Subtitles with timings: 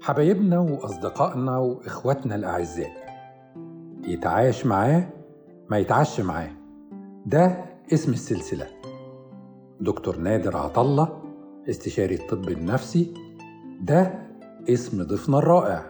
[0.00, 2.92] حبايبنا وأصدقائنا وإخواتنا الأعزاء
[4.04, 5.08] يتعايش معاه
[5.70, 6.50] ما يتعش معاه.
[7.26, 8.66] ده اسم السلسلة.
[9.80, 11.22] دكتور نادر عطلة
[11.70, 13.14] استشاري الطب النفسي
[13.80, 14.14] ده
[14.68, 15.82] اسم ضيفنا الرائع.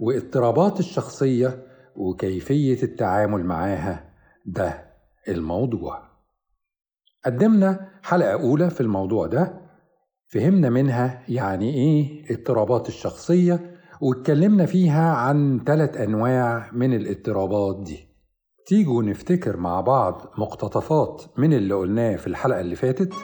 [0.00, 1.66] واضطرابات الشخصية
[1.96, 4.04] وكيفية التعامل معاها
[4.46, 4.84] ده
[5.28, 6.11] الموضوع.
[7.24, 9.62] قدمنا حلقة أولى في الموضوع ده.
[10.28, 18.08] فهمنا منها يعني إيه اضطرابات الشخصية واتكلمنا فيها عن ثلاث أنواع من الاضطرابات دي.
[18.66, 23.14] تيجوا نفتكر مع بعض مقتطفات من اللي قلناه في الحلقة اللي فاتت.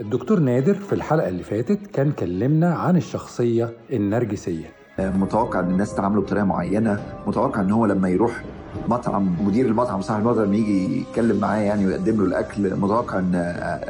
[0.00, 4.72] الدكتور نادر في الحلقة اللي فاتت كان كلمنا عن الشخصية النرجسية.
[4.98, 8.42] متوقع إن الناس تعامله بطريقة معينة متوقع إن هو لما يروح
[8.88, 13.32] مطعم مدير المطعم صاحب المطعم يجي يتكلم معاه يعني ويقدم له الأكل متوقع إن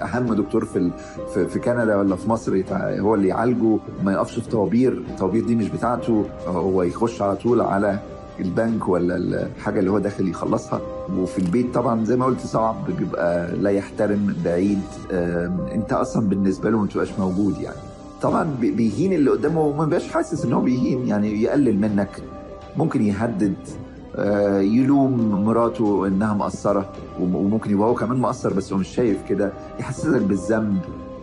[0.03, 0.91] أهم دكتور في
[1.49, 5.69] في كندا ولا في مصر هو اللي يعالجه ما يقفش في طوابير الطوابير دي مش
[5.69, 7.99] بتاعته هو يخش على طول على
[8.41, 10.81] البنك ولا الحاجة اللي هو داخل يخلصها.
[11.19, 14.81] وفي البيت طبعا زي ما قلت صعب بيبقى لا يحترم بعيد
[15.75, 17.77] أنت أصلا بالنسبة له ما تبقاش موجود يعني.
[18.27, 22.23] طبعا بيهين اللي قدامه وما بيبقاش حاسس إن هو بيهين يعني يقلل منك.
[22.77, 23.55] ممكن يهدد
[24.59, 29.53] يلوم مراته إنها مقصرة وممكن يبقى هو كمان مقصر بس هو مش شايف كده.
[29.81, 30.79] يحسسك بالذنب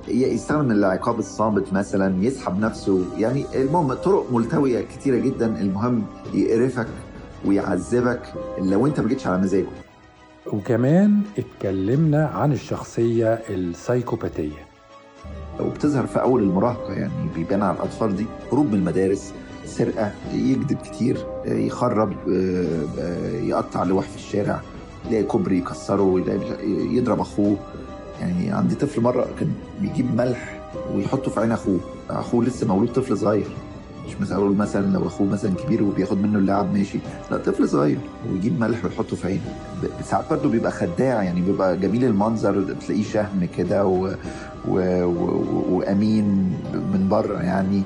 [0.07, 3.05] يستخدم العقاب الصامت مثلا يسحب نفسه.
[3.17, 5.61] يعني المهم طرق ملتوية كتيرة جدا.
[5.61, 6.87] المهم يقرفك
[7.45, 8.21] ويعذبك
[8.61, 9.67] لو أنت ما جيتش على مزاجه.
[10.53, 14.72] وكمان اتكلمنا عن الشخصية السايكوباتية.
[15.59, 19.33] وبتظهر في أول المراهقة يعني بيبان على الأطفال دي هروب من المدارس
[19.65, 22.13] سرقة يكذب كتير يخرب
[23.43, 24.61] يقطع لوح في الشارع
[25.09, 26.23] يلاقي كوبري يكسره
[26.91, 27.57] يضرب أخوه.
[28.21, 29.51] يعني عندي طفل مرة كان
[29.81, 30.59] بيجيب ملح
[30.95, 31.79] ويحطه في عين أخوه
[32.09, 33.47] أخوه لسه مولود طفل صغير.
[34.07, 36.99] مش مثلا أقول مثلا لو أخوه مثلا كبير وبياخد منه اللعب ماشي.
[37.31, 37.97] لا طفل صغير
[38.31, 39.55] ويجيب ملح ويحطه في عينه.
[40.03, 44.15] ساعات برضه بيبقى خداع يعني بيبقى جميل المنظر تلاقيه شهم كده و...
[44.67, 45.03] و...
[45.03, 45.43] و...
[45.69, 46.25] وأمين
[46.73, 47.81] من بره يعني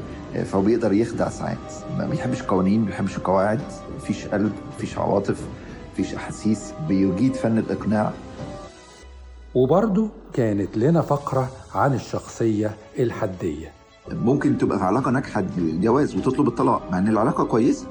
[0.45, 1.57] فهو بيقدر يخدع ساعات.
[1.97, 3.61] ما بيحبش القوانين ما بيحبش القواعد.
[3.97, 5.41] مفيش قلب مفيش عواطف
[5.93, 6.73] مفيش أحاسيس.
[6.87, 8.11] بيجيد فن الإقناع.
[9.55, 13.76] وبرضه كانت لنا فقرة عن الشخصية الحدية.
[14.11, 17.87] ممكن تبقى في علاقة ناجحة جواز وتطلب الطلاق مع إن العلاقة كويسة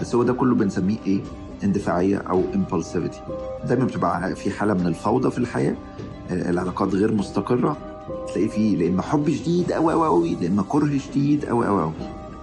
[0.00, 1.20] بس هو ده كله بنسميه إيه؟
[1.64, 3.16] اندفاعية أو impulsivity.
[3.68, 5.74] دايما بتبقى في حالة من الفوضى في الحياة
[6.30, 7.76] العلاقات غير مستقرة
[8.28, 11.82] تلاقي فيه لا إما حب شديد قوي قوي قوي لا إما كره شديد قوي قوي
[11.82, 11.92] قوي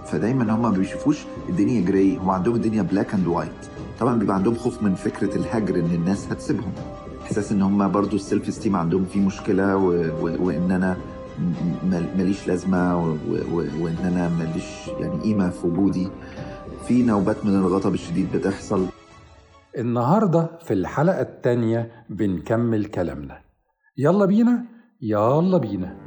[0.06, 1.18] فدايما هم ما بيشوفوش
[1.48, 3.50] الدنيا gray هم عندهم الدنيا black and white
[4.00, 6.72] طبعا بيبقى عندهم خوف من فكرة الهجر إن الناس هتسيبهم.
[7.22, 9.88] إحساس إن هم برضو ال self-esteem عندهم فيه مشكلة و...
[10.22, 10.36] و...
[10.46, 10.96] وإن أنا
[12.16, 12.98] ماليش لازمة.
[13.80, 16.08] وإن أنا ماليش يعني قيمة في وجودي.
[16.86, 18.86] في نوبات من الغضب الشديد بتحصل.
[19.78, 23.38] النهارده في الحلقة الثانية بنكمل كلامنا.
[23.98, 24.64] يلا بينا
[25.02, 26.05] يلا بينا.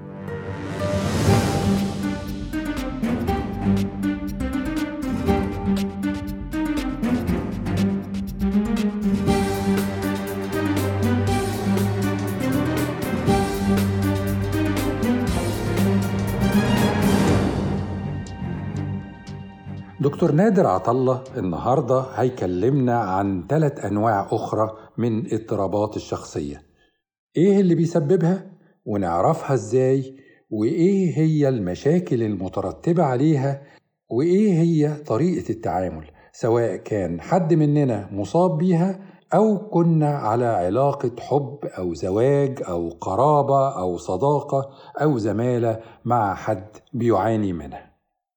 [20.02, 26.62] دكتور نادر عطلة النهاردة هيكلمنا عن ثلاث أنواع أخرى من اضطرابات الشخصية.
[27.38, 28.46] إيه اللي بيسببها؟
[28.86, 30.16] ونعرفها إزاي؟
[30.50, 33.62] وإيه هي المشاكل المترتبة عليها؟
[34.10, 39.00] وإيه هي طريقة التعامل؟ سواء كان حد مننا مصاب بيها
[39.34, 44.70] أو كنا على علاقة حب أو زواج أو قرابة أو صداقة
[45.02, 47.90] أو زمالة مع حد بيعاني منها.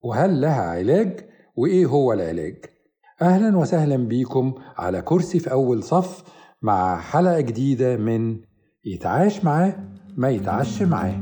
[0.02, 2.64] وهل لها علاج؟ وإيه هو العلاج؟
[3.22, 6.24] أهلا وسهلا بيكم على كرسي في أول صف
[6.62, 8.40] مع حلقة جديدة من
[8.84, 9.74] يتعاش معاه
[10.16, 11.20] ما يتعش معاه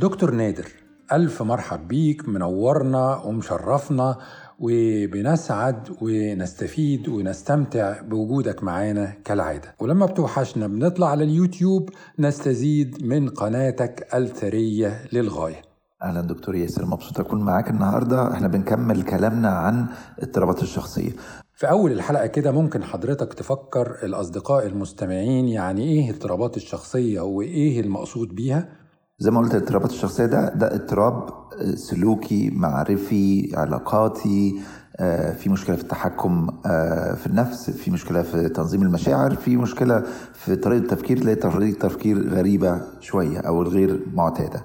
[0.00, 0.66] دكتور نادر
[1.12, 4.16] ألف مرحب بيك منورنا ومشرفنا
[4.58, 9.74] وبنسعد ونستفيد ونستمتع بوجودك معانا كالعادة.
[9.80, 15.62] ولما بتوحشنا بنطلع على اليوتيوب نستزيد من قناتك الثرية للغاية.
[16.02, 18.32] أهلا دكتور ياسر مبسوط أكون معاك النهارده.
[18.32, 19.86] إحنا بنكمل كلامنا عن
[20.18, 21.12] اضطرابات الشخصية.
[21.54, 28.28] في أول الحلقة كده ممكن حضرتك تفكر الأصدقاء المستمعين يعني إيه اضطرابات الشخصية وإيه المقصود
[28.34, 28.68] بيها؟
[29.18, 31.28] زي ما قلت الاضطرابات الشخصية ده ده اضطراب
[31.74, 34.60] سلوكي معرفي علاقاتي
[34.96, 40.02] آه، في مشكلة في التحكم آه، في النفس في مشكلة في تنظيم المشاعر في مشكلة
[40.34, 44.62] في طريقة التفكير تلاقي طريقة تفكير غريبة شوية أو الغير معتادة.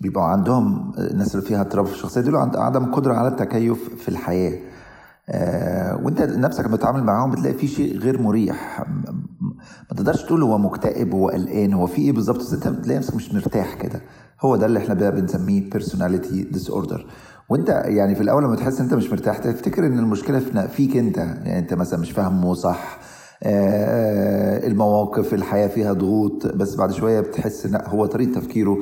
[0.00, 4.58] بيبقوا عندهم الناس اللي فيها اضطراب في الشخصية دول عدم قدرة على التكيف في الحياة.
[5.28, 8.84] آه، وانت نفسك بتتعامل معاهم بتلاقي في شيء غير مريح.
[9.90, 13.34] ما تقدرش تقول هو مكتئب هو قلقان هو في إيه بالظبط؟ انت بتلاقي نفسك مش
[13.34, 14.00] مرتاح كده.
[14.40, 17.00] هو ده اللي إحنا بنسميه personality disorder.
[17.48, 21.16] وأنت يعني في الأول لما تحس أنت مش مرتاح تفتكر إن المشكلة في فيك أنت.
[21.16, 22.98] يعني أنت مثلا مش فاهمه صح
[23.42, 28.78] آه، المواقف الحياة فيها ضغوط بس بعد شوية بتحس لأ هو طريقة تفكيره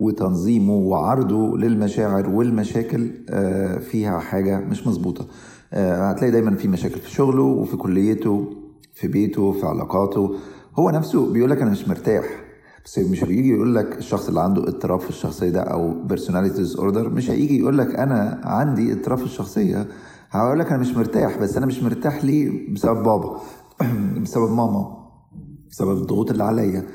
[0.00, 5.26] وتنظيمه وعرضه للمشاعر والمشاكل آه، فيها حاجة مش مظبوطة.
[5.72, 8.52] آه، هتلاقي دايما في مشاكل في شغله وفي كليته.
[8.92, 10.34] في بيته في علاقاته
[10.78, 12.24] هو نفسه بيقول لك أنا مش مرتاح.
[12.84, 17.08] بس مش هيجي يقول لك الشخص اللي عنده اضطراب في الشخصية ده أو personality disorder
[17.08, 19.86] مش هيجي يقول لك أنا عندي اضطراب في الشخصية.
[20.30, 23.40] هقول لك أنا مش مرتاح بس أنا مش مرتاح ليه؟ بسبب بابا.
[24.22, 24.96] بسبب ماما.
[25.70, 26.86] بسبب الضغوط اللي عليا.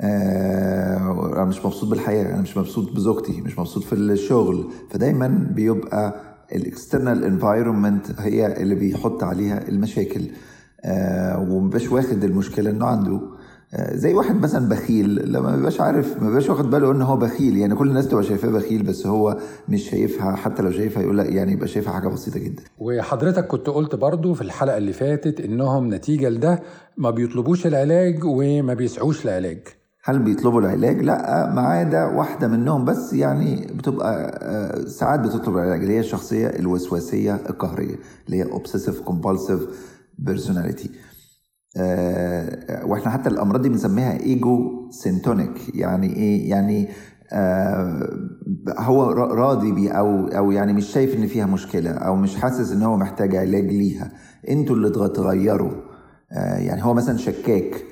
[0.00, 4.70] آه، أنا مش مبسوط بالحياة أنا مش مبسوط بزوجتي مش مبسوط في الشغل.
[4.90, 6.14] فدايما بيبقى
[6.52, 10.30] ال external environment هي اللي بيحط عليها المشاكل.
[11.50, 13.20] ومبقاش واخد المشكلة انه عنده.
[13.74, 17.16] آه، زي واحد مثلا بخيل لما ما بيبقاش عارف ما بيبقاش واخد باله ان هو
[17.16, 17.56] بخيل.
[17.56, 19.36] يعني كل الناس تبقى شايفاه بخيل بس هو
[19.68, 22.62] مش شايفها حتى لو شايفها يقول لأ يعني يبقى شايفها حاجة بسيطة جدا.
[22.78, 26.62] وحضرتك كنت قلت برضو في الحلقة اللي فاتت إنهم نتيجة لده
[26.96, 29.58] ما بيطلبوش العلاج وما بيسعوش العلاج
[30.04, 35.80] هل بيطلبوا العلاج؟ لأ ما عدا واحدة منهم بس يعني بتبقى آه، ساعات بتطلب العلاج
[35.80, 37.94] اللي هي الشخصية الوسواسية القهرية
[38.26, 39.60] اللي هي obsessive compulsive
[40.30, 40.88] personality.
[41.76, 46.88] آه، وإحنا حتى الأمراض دي بنسميها ego-syntonic يعني إيه؟ يعني
[47.32, 48.10] آه
[48.78, 52.72] هو را- راضي بيه أو أو يعني مش شايف إن فيها مشكلة أو مش حاسس
[52.72, 54.12] إن هو محتاج علاج ليها.
[54.48, 55.72] إنتوا اللي تغ- تغيروا.
[56.32, 57.84] آه يعني هو مثلا شكاك.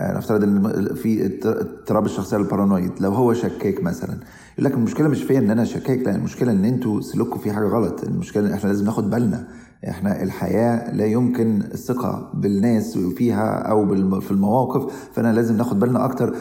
[0.00, 2.92] نفترض إن في اضط- اضطراب الشخصية ال paranoid.
[3.00, 4.14] لو هو شكاك مثلا
[4.52, 7.64] يقول لك المشكلة مش فيا إن أنا شكاك لا المشكلة إن إنتوا سلوككم فيه حاجة
[7.66, 8.04] غلط.
[8.04, 9.46] المشكلة إن إحنا لازم ناخد بالنا.
[9.88, 13.86] إحنا الحياة لا يمكن الثقة بالناس فيها أو
[14.20, 16.34] في المواقف فأنا لازم ناخد بالنا أكتر.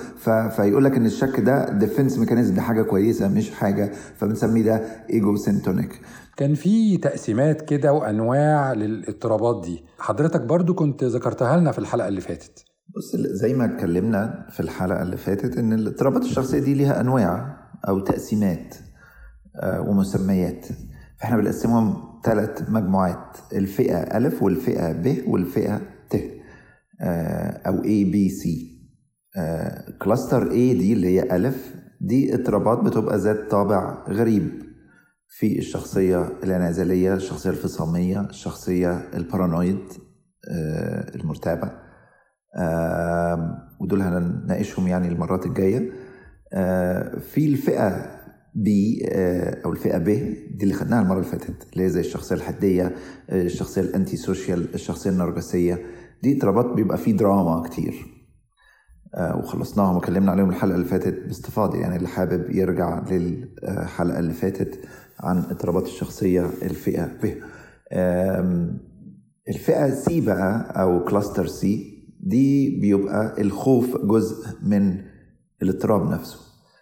[0.50, 3.92] فيقول لك إن الشك ده defense mechanism دي حاجة كويسة مش حاجة.
[4.18, 6.02] فبنسميه ده ego syntonic
[6.38, 9.84] كان في تقسيمات كده وأنواع للإضطرابات دي.
[10.00, 12.66] حضرتك برضو كنت ذكرتها لنا في الحلقة اللي فاتت.
[12.96, 17.58] بص زي ما اتكلمنا في الحلقة اللي فاتت إن الاضطرابات الشخصية دي ليها أنواع
[17.88, 18.76] أو تقسيمات
[19.56, 20.66] آه، ومسميات.
[21.20, 26.16] فإحنا بنقسمهم ثلاث مجموعات الفئة ألف والفئة ب والفئة ت
[27.02, 28.48] آه، أو A B C.
[30.02, 34.64] cluster A دي اللي هي ألف دي اضطرابات بتبقى ذات طابع غريب
[35.28, 39.80] في الشخصية الانعزالية الشخصية الفصامية الشخصية ال paranoid
[40.52, 41.72] آه، المرتابة.
[43.82, 45.92] ودول هنناقشهم يعني المرات الجاية.
[46.54, 48.13] آه، في الفئة
[48.56, 49.06] B
[49.66, 52.96] أو الفئة ب دي اللي خدناها المرة اللي فاتت اللي هي زي الشخصية الحدية
[53.30, 55.80] آه، الشخصية ال antisocial الشخصية النرجسية.
[56.24, 58.06] دي اضطرابات بيبقى فيه دراما كتير.
[59.16, 61.78] آه، وخلصناهم وكلمنا عليهم الحلقة اللي فاتت باستفاضة.
[61.78, 64.80] يعني اللي حابب يرجع للحلقة اللي فاتت
[65.20, 67.34] عن اضطرابات الشخصية الفئة ب.
[67.94, 68.78] آم،
[69.50, 74.98] الفئة C بقى أو cluster C دي بيبقى الخوف جزء من
[75.62, 76.38] الاضطراب نفسه.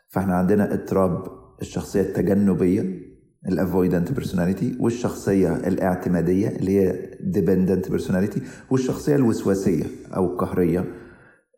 [0.09, 3.11] فإحنا عندنا اضطراب الشخصية التجنبية
[3.47, 9.83] ال avoidant personality والشخصية الاعتمادية اللي هي dependent personality والشخصية الوسواسية
[10.15, 10.85] أو القهرية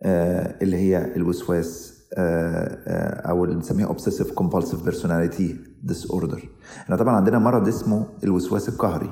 [0.03, 5.53] آه، اللي هي الوسواس آه، آه، أو اللي بنسميها obsessive compulsive personality
[5.91, 6.45] disorder.
[6.77, 9.09] إحنا طبعا عندنا مرض اسمه الوسواس القهري.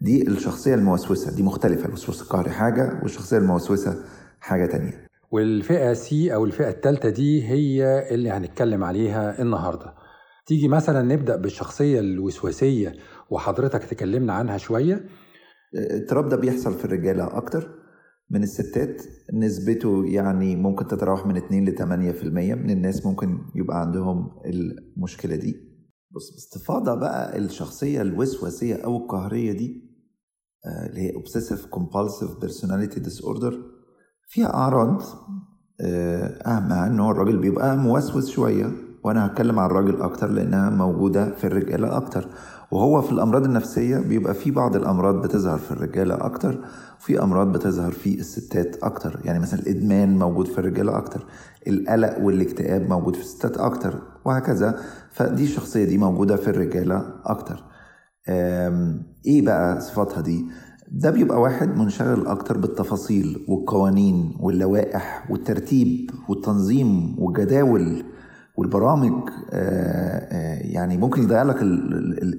[0.00, 3.96] دي الشخصية الموسوسة دي مختلفة الوسواس القهري حاجة والشخصية الموسوسة
[4.40, 5.06] حاجة تانية.
[5.30, 9.94] والفئة سي أو الفئة الثالثة دي هي اللي هنتكلم عليها النهاردة.
[10.50, 12.92] تيجي مثلا نبدأ بالشخصية الوسواسية
[13.30, 15.04] وحضرتك تكلمنا عنها شوية؟
[15.74, 17.68] الاضطراب ده بيحصل في الرجالة أكتر
[18.30, 19.02] من الستات.
[19.32, 21.84] نسبته يعني ممكن تتراوح من 2 ل 8%
[22.54, 25.54] من الناس ممكن يبقى عندهم المشكلة دي.
[26.10, 29.90] بص باستفاضة بقى الشخصية الوسواسية أو القهرية دي
[30.66, 33.54] آه، اللي هي obsessive compulsive personality disorder
[34.28, 35.02] فيها أعراض
[35.80, 38.89] آه، أهمها إن هو الراجل بيبقى موسوس شوية.
[39.04, 42.28] وأنا هتكلم عن الراجل أكتر لأنها موجودة في الرجالة أكتر.
[42.70, 46.58] وهو في الأمراض النفسية بيبقى في بعض الأمراض بتظهر في الرجالة أكتر
[47.00, 49.20] وفي أمراض بتظهر في الستات أكتر.
[49.24, 51.26] يعني مثلا الإدمان موجود في الرجالة أكتر
[51.68, 54.76] القلق والاكتئاب موجود في الستات أكتر وهكذا.
[55.10, 57.64] فدي الشخصيه دي موجودة في الرجالة أكتر.
[59.26, 60.46] إيه بقى صفاتها دي؟
[60.92, 68.02] ده بيبقى واحد منشغل أكتر بالتفاصيل والقوانين واللوائح والترتيب والتنظيم والجداول
[68.56, 69.12] والبرامج
[70.72, 71.62] يعني ممكن يضيع لك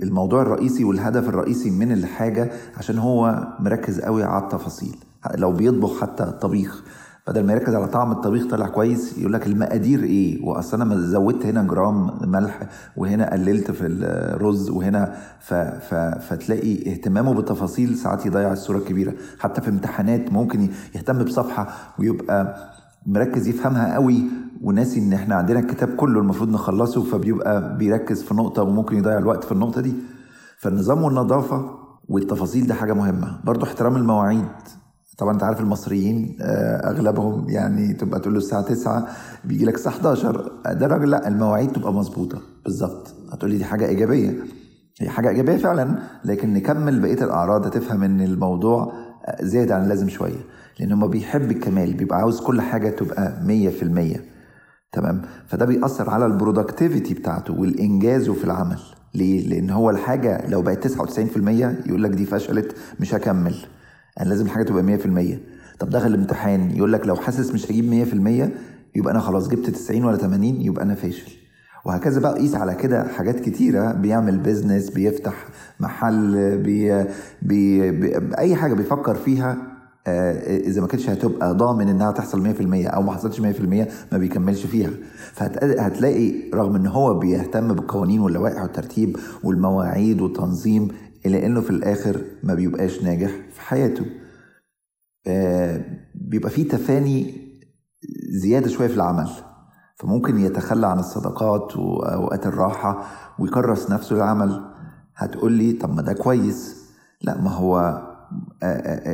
[0.04, 4.96] الموضوع الرئيسي والهدف الرئيسي من الحاجة عشان هو مركز قوي على التفاصيل
[5.36, 6.84] لو بيطبخ حتى الطبيخ.
[7.28, 11.46] بدل ما يركز على طعم الطبيخ طلع كويس يقول لك المقادير إيه؟ وأصل أنا زودت
[11.46, 12.60] هنا جرام ملح
[12.98, 15.54] وهنا قللت في الرز وهنا ف...
[15.54, 15.94] ف...
[15.96, 19.14] فتلاقي اهتمامه بالتفاصيل ساعات يضيع الصورة الكبيرة.
[19.40, 21.68] حتى في امتحانات ممكن يهتم بصفحة
[22.00, 22.56] ويبقى
[23.06, 24.24] مركز يفهمها قوي
[24.64, 29.44] وناسي إن إحنا عندنا الكتاب كله المفروض نخلصه فبيبقى بيركز في نقطة وممكن يضيع الوقت
[29.44, 29.94] في النقطة دي.
[30.58, 31.66] فالنظام والنظافة
[32.10, 33.40] والتفاصيل ده حاجة مهمة.
[33.44, 34.46] برضو احترام المواعيد.
[35.18, 36.38] طبعا أنت عارف المصريين
[36.86, 39.08] أغلبهم يعني تبقى تقول له الساعة 9
[39.46, 42.42] بيجي لك الساعة 11 ده راجل لا المواعيد تبقى مظبوطة.
[42.66, 43.14] بالظبط.
[43.32, 44.36] هتقول لي دي حاجة إيجابية.
[45.02, 47.66] هي حاجة إيجابية فعلا لكن نكمل بقية الأعراض.
[47.68, 48.94] هتفهم إن الموضوع
[49.42, 50.40] زيادة عن اللازم شوية.
[50.80, 54.31] لأن هو بيحب الكمال بيبقى عاوز كل حاجة تبقى 100%
[54.94, 58.80] تمام؟ فده بيأثر على البرودكتيفيتي بتاعته والإنجازه في العمل.
[59.14, 63.56] ليه؟ لأن هو الحاجة لو بقت 99% يقول لك دي فشلت مش هكمل.
[64.20, 65.40] أنا لازم الحاجة تبقى 100%
[65.80, 67.86] طب دخل الامتحان يقول لك لو حاسس مش هجيب
[68.50, 68.50] 100%
[68.96, 71.32] يبقى أنا خلاص جبت 90 ولا 80 يبقى أنا فاشل.
[71.86, 75.34] وهكذا بقى قيس على كده حاجات كتيرة بيعمل business بيفتح
[75.80, 77.06] محل بي
[77.42, 79.58] بي بي أي حاجة بيفكر فيها
[80.08, 83.44] إذا ما كانتش هتبقى ضامن إنها تحصل 100% أو ما حصلتش 100%
[84.12, 84.90] ما بيكملش فيها.
[85.34, 90.88] فهتلاقي رغم إن هو بيهتم بالقوانين واللوائح والترتيب والمواعيد والتنظيم
[91.26, 94.06] إلا إنه في الآخر ما بيبقاش ناجح في حياته.
[96.16, 97.42] بيبقى فيه تفاني
[98.30, 99.30] زيادة شوية في العمل.
[99.96, 103.06] فممكن يتخلى عن الصداقات وأوقات الراحة
[103.40, 104.62] ويكرس نفسه للعمل
[105.16, 106.76] هتقول لي طب ما ده كويس.
[107.22, 108.02] لا ما هو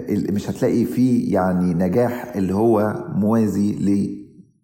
[0.10, 3.76] مش هتلاقي فيه يعني نجاح اللي هو موازي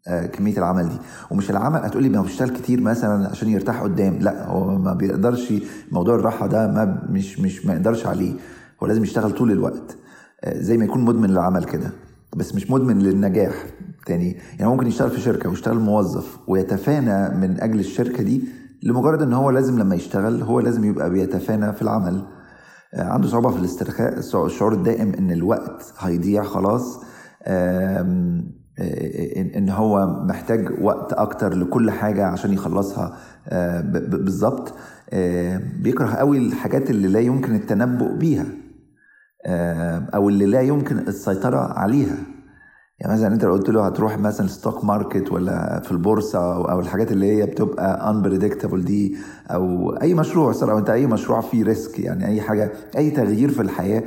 [0.07, 0.95] لكمية العمل دي.
[1.31, 4.17] ومش العمل هتقولي ما بيشتغل كتير مثلا عشان يرتاح قدام.
[4.19, 5.53] لا هو ما بيقدرش
[5.91, 8.33] موضوع الراحة ده ما مش مش ما يقدرش عليه.
[8.83, 9.97] هو لازم يشتغل طول الوقت
[10.47, 11.91] زي ما يكون مدمن للعمل كده.
[12.35, 13.53] بس مش مدمن للنجاح
[14.05, 14.37] تاني.
[14.59, 18.43] يعني ممكن يشتغل في شركة ويشتغل موظف ويتفانى من أجل الشركة دي
[18.83, 22.23] لمجرد إن هو لازم لما يشتغل هو لازم يبقى بيتفانى في العمل.
[22.95, 24.19] عنده صعوبة في الاسترخاء.
[24.45, 27.03] الشعور الدائم إن الوقت هيضيع خلاص.
[29.57, 33.17] ان هو محتاج وقت أكتر لكل حاجة عشان يخلصها
[33.91, 34.73] بالظبط.
[35.83, 38.45] بيكره قوي الحاجات اللي لا يمكن التنبؤ بيها
[40.15, 42.17] أو اللي لا يمكن السيطرة عليها.
[43.03, 47.11] يعني مثلا أنت لو قلت له هتروح مثلا stock market ولا في البورصة أو, الحاجات
[47.11, 49.17] اللي هي بتبقى unpredictable دي
[49.51, 53.61] أو أي مشروع أو أنت أي مشروع فيه risk يعني أي حاجة أي تغيير في
[53.61, 54.03] الحياة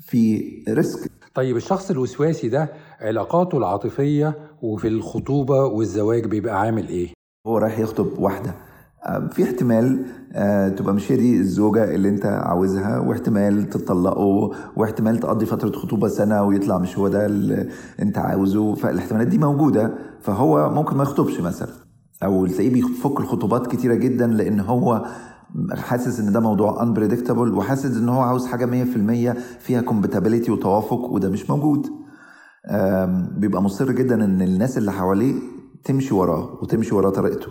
[0.00, 2.68] في ريسك طيب الشخص الوسواسي ده
[3.00, 7.08] علاقاته العاطفية وفي الخطوبة والزواج بيبقى عامل إيه؟
[7.46, 8.54] هو رايح يخطب واحدة
[9.30, 10.04] في احتمال
[10.76, 16.42] تبقى مش هي دي الزوجة اللي انت عاوزها واحتمال تطلقوا واحتمال تقضي فترة خطوبة سنة
[16.42, 17.68] ويطلع مش هو ده اللي
[18.02, 21.68] انت عاوزه فالاحتمالات دي موجودة فهو ممكن ما يخطبش مثلا
[22.22, 25.04] أو تلاقيه بيفك الخطوبات كتيرة جدا لأن هو
[25.72, 28.84] حاسس إن ده موضوع unpredictable وحاسس إن هو عاوز حاجة
[29.34, 31.86] 100% فيها compatibility وتوافق وده مش موجود.
[33.36, 35.34] بيبقى مصر جدا إن الناس اللي حواليه
[35.84, 37.46] تمشي وراه وتمشي ورا طريقته.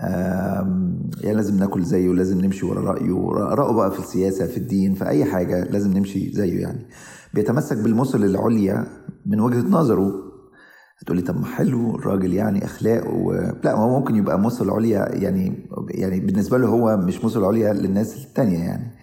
[0.00, 3.12] يعني لازم ناكل زيه ولازم نمشي ورا رأيه.
[3.54, 6.86] رأيه بقى في السياسة في الدين في أي حاجة لازم نمشي زيه يعني.
[7.34, 8.86] بيتمسك بالمثل العليا
[9.26, 10.12] من وجهة نظره.
[10.98, 13.32] هتقولي طب ما حلو الراجل يعني اخلاق و...
[13.64, 18.24] لا هو ممكن يبقى مثل عليا يعني يعني بالنسبة له هو مش مثل عليا للناس
[18.26, 18.99] التانية يعني.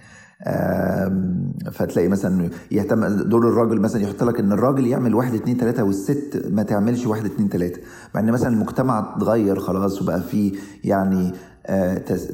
[1.72, 6.44] فتلاقي مثلا يهتم دور الراجل مثلا يحط لك إن الراجل يعمل واحد اتنين تلاتة والست
[6.52, 7.82] ما تعملش واحد اتنين تلاتة.
[8.16, 11.34] مع إن مثلا المجتمع اتغير خلاص وبقى فيه يعني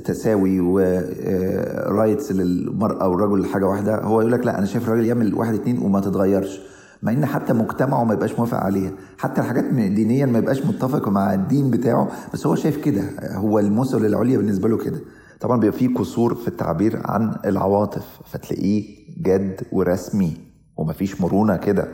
[0.06, 5.54] تساوي ورايتس للمرأة والرجل حاجة واحدة هو يقول لك لا أنا شايف الراجل يعمل واحد
[5.54, 6.62] اتنين وما تتغيرش.
[7.04, 8.92] مع إن حتى مجتمعه ما يبقاش موافق عليها.
[9.18, 13.04] حتى الحاجات دينيا ما يبقاش متفق مع الدين بتاعه بس هو شايف كده.
[13.36, 15.00] هو المثل العليا بالنسبة له كده.
[15.44, 18.84] طبعا بيبقى فيه قصور في التعبير عن العواطف فتلاقيه
[19.22, 20.38] جد ورسمي
[20.78, 21.88] ومفيش مرونة كده.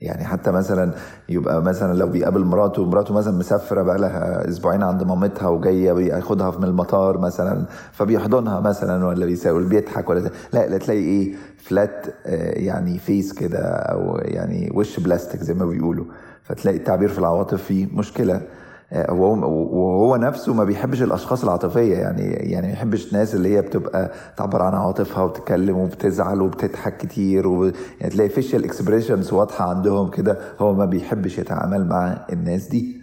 [0.00, 0.94] يعني حتى مثلا
[1.28, 6.58] يبقى مثلا لو بيقابل مراته مراته مثلا مسافرة بقى لها أسبوعين عند مامتها وجاية بياخدها
[6.58, 12.06] من المطار مثلا فبيحضنها مثلا ولا بيساوي بيضحك ولا لا لا تلاقي إيه فلات
[12.56, 16.04] يعني face كده أو يعني وش بلاستيك زي ما بيقولوا.
[16.42, 18.40] فتلاقي التعبير في العواطف فيه مشكلة.
[18.92, 24.62] وهو نفسه ما بيحبش الأشخاص العاطفية يعني يعني ما يحبش الناس اللي هي بتبقى تعبر
[24.62, 27.64] عن عواطفها وبتتكلم وبتزعل وبتضحك كتير و...
[28.00, 32.97] يعني تلاقي facial expressions واضحة عندهم كده هو ما بيحبش يتعامل مع الناس دي.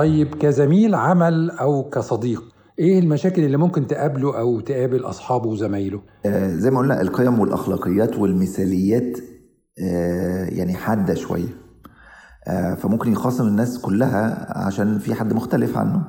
[0.00, 2.42] طيب كزميل عمل أو كصديق
[2.78, 8.18] إيه المشاكل اللي ممكن تقابله أو تقابل أصحابه وزمايله؟ آه زي ما قلنا القيم والأخلاقيات
[8.18, 9.18] والمثاليات
[9.84, 11.48] آه يعني حادة شوية.
[12.48, 16.02] آه فممكن يخاصم الناس كلها عشان في حد مختلف عنه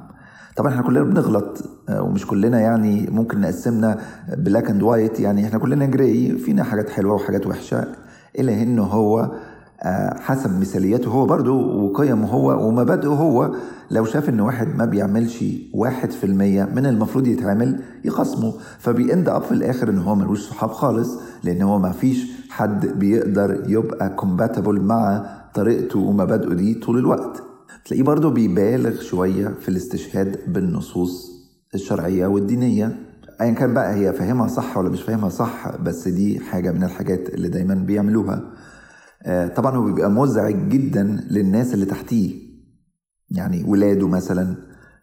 [0.57, 3.97] طبعا إحنا كلنا بنغلط آه ومش كلنا يعني ممكن نقسمنا
[4.37, 7.87] black and white يعني إحنا كلنا gray فينا حاجات حلوة وحاجات وحشة
[8.39, 9.31] الا إنه هو
[10.19, 13.55] حسب مثالياته هو برضه وقيمه هو ومبادئه هو.
[13.91, 18.53] لو شاف إن واحد ما بيعملش واحد في المية من المفروض يتعمل يخاصمه.
[18.79, 22.85] فب end up في الآخر إن هو ملوش صحاب خالص لأن هو ما فيش حد
[22.99, 27.43] بيقدر يبقى compatible مع طريقته ومبادئه دي طول الوقت.
[27.85, 31.31] تلاقيه برضه بيبالغ شوية في الاستشهاد بالنصوص
[31.75, 32.95] الشرعية والدينية.
[33.41, 37.29] ايا كان بقى هي فاهمها صح ولا مش فاهمها صح بس دي حاجة من الحاجات
[37.29, 38.41] اللي دايما بيعملوها.
[39.55, 42.35] طبعا هو بيبقى مزعج جدا للناس اللي تحتيه.
[43.29, 44.55] يعني ولاده مثلا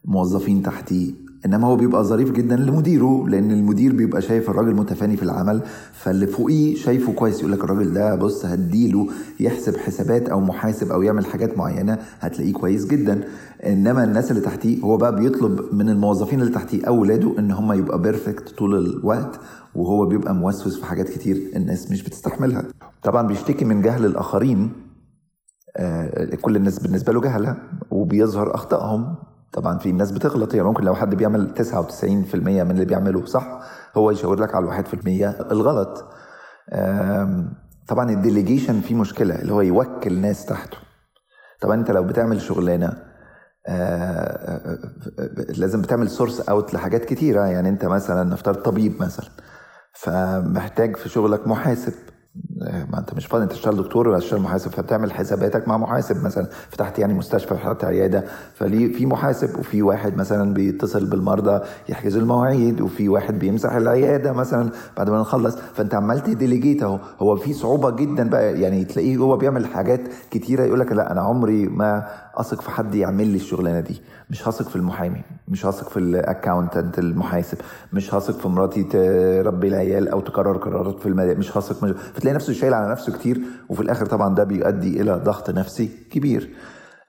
[0.05, 1.13] موظفين تحتيه.
[1.47, 6.27] إنما هو بيبقى ظريف جدا لمديره لأن المدير بيبقى شايف الراجل متفاني في العمل فاللي
[6.27, 9.07] فوقيه شايفه كويس يقول لك الراجل ده بص هديله
[9.41, 13.21] يحسب حسابات أو محاسب أو يعمل حاجات معينة هتلاقيه كويس جدا.
[13.67, 17.73] إنما الناس اللي تحتيه هو بقى بيطلب من الموظفين اللي تحتيه أو ولاده إن هم
[17.73, 19.41] يبقى بيرفكت طول الوقت
[19.79, 22.65] وهو بيبقى موسوس في حاجات كتير الناس مش بتستحملها.
[23.03, 24.73] طبعا بيشتكي من جهل الآخرين
[25.77, 27.57] آه كل الناس بالنسبة له جهله
[27.91, 29.17] وبيظهر أخطائهم.
[29.53, 33.61] طبعا في ناس بتغلط يعني ممكن لو حد بيعمل 99% من اللي بيعمله صح؟
[33.97, 36.05] هو يشاور لك على الواحد في المية الغلط.
[37.89, 40.77] طبعا الديليجيشن فيه مشكلة اللي هو يوكل ناس تحته.
[41.61, 42.97] طبعا أنت لو بتعمل شغلانة
[45.59, 47.47] لازم بتعمل source out لحاجات كتيرة.
[47.47, 49.29] يعني أنت مثلا نفترض طبيب مثلا.
[49.99, 51.93] فمحتاج في شغلك محاسب.
[52.93, 56.47] ما انت مش فاضي انت تشتغل دكتور ولا تشتغل محاسب فبتعمل حساباتك مع محاسب مثلا.
[56.71, 62.81] فتحت يعني مستشفى فتحت عيادة فليه في محاسب وفي واحد مثلا بيتصل بالمرضى يحجز المواعيد
[62.81, 65.57] وفي واحد بيمسح العيادة مثلا بعد ما نخلص.
[65.57, 66.99] فانت عمال ت delegate اهو.
[67.21, 71.21] هو في صعوبة جدا بقى يعني تلاقيه هو بيعمل حاجات كتيرة يقول لك لا أنا
[71.21, 72.07] عمري ما
[72.41, 74.01] اثق في حد يعمل لي الشغلانة دي.
[74.31, 77.59] مش هثق في المحامي مش هثق في الأكاونتنت المحاسب
[77.93, 81.91] مش هثق في مراتي تربي العيال أو تقرر قرارات في المدى مش هثق مش...
[82.15, 86.51] فتلاقي نفسه شايل على نفسه كتير وفي الآخر طبعا ده بيؤدي إلى ضغط نفسي كبير.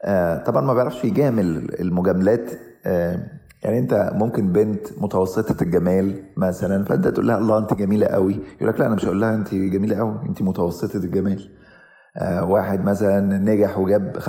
[0.03, 2.51] آه طبعا ما بيعرفش يجامل المجاملات.
[2.85, 3.19] آه
[3.63, 8.69] يعني أنت ممكن بنت متوسطة الجمال مثلا فأنت تقول لها الله أنت جميلة قوي يقول
[8.69, 11.49] لك لا أنا مش هقول لها أنت جميلة قوي أنت متوسطة الجمال.
[12.41, 14.23] واحد مثلا نجح وجاب 75%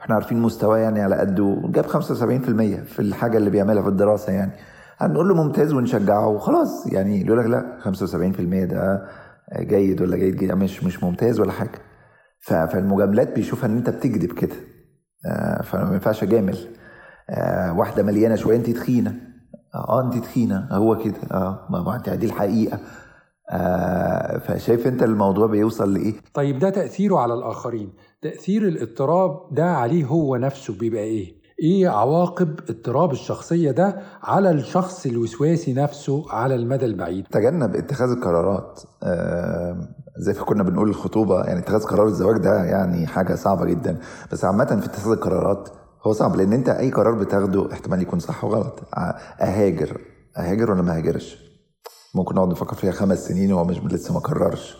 [0.00, 1.96] وإحنا عارفين مستواه يعني على قده جاب 75%
[2.84, 4.52] في الحاجة اللي بيعملها في الدراسة يعني.
[4.98, 6.86] هنقول له ممتاز ونشجعه وخلاص.
[6.86, 9.08] يعني يقول لك لا 75% ده
[9.60, 11.78] جيد ولا جيد جدا مش مش ممتاز ولا حاجة.
[12.40, 14.54] فالمجاملات بيشوفها إن أنت بتكذب كده.
[15.26, 16.58] آه فما ينفعش أجامل.
[17.30, 19.14] آه واحدة مليانة شوية أنت تخينة.
[19.74, 20.68] آه أنت تخينة.
[20.70, 21.14] هو كده.
[21.32, 22.78] آه ما أنت دي الحقيقة.
[23.50, 27.92] آه فشايف انت الموضوع بيوصل لإيه؟ طيب ده تأثيره على الآخرين.
[28.22, 35.06] تأثير الاضطراب ده عليه هو نفسه بيبقى إيه؟ إيه عواقب اضطراب الشخصية ده على الشخص
[35.06, 38.80] الوسواسي نفسه على المدى البعيد؟ تجنب اتخاذ القرارات.
[39.02, 43.98] آه زي ما كنا بنقول الخطوبة يعني اتخاذ قرار الزواج ده يعني حاجة صعبة جدا.
[44.32, 45.68] بس عامة في اتخاذ القرارات
[46.06, 48.80] هو صعب لأن أنت أي قرار بتاخده احتمال يكون صح وغلط.
[49.40, 50.00] أهاجر.
[50.36, 51.47] أهاجر ولا ما اهاجرش
[52.18, 54.76] ممكن نقعد نفكر فيها خمس سنين وهو مش لسه ما قررش.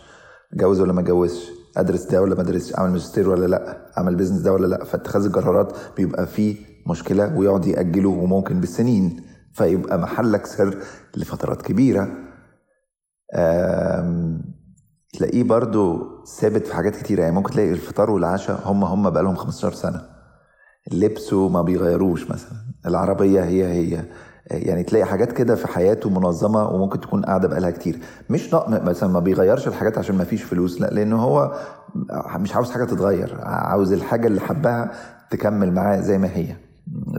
[0.52, 4.40] أتجوز ولا ما أتجوزش؟ أدرس ده ولا ما أدرسش؟ أعمل ماجستير ولا لأ؟ أعمل بيزنس
[4.40, 9.22] ده ولا لأ؟ فاتخاذ القرارات بيبقى فيه مشكلة ويقعد يأجله وممكن بالسنين.
[9.52, 10.78] فيبقى محلك سر
[11.16, 12.08] لفترات كبيرة.
[15.12, 16.06] تلاقيه برضو
[16.40, 17.22] ثابت في حاجات كتيرة.
[17.22, 20.02] يعني ممكن تلاقي الفطار والعشاء هم هم بقالهم 15 سنة.
[20.92, 22.58] لبسه ما بيغيروش مثلا.
[22.86, 24.04] العربية هي هي.
[24.50, 27.98] يعني تلاقي حاجات كده في حياته منظمة وممكن تكون قاعدة بقالها كتير.
[28.30, 31.54] مش مثلا ما بيغيرش الحاجات عشان ما فيش فلوس لا لأنه هو
[32.36, 34.90] مش عاوز حاجة تتغير عاوز الحاجة اللي حبها
[35.30, 36.46] تكمل معاه زي ما هي.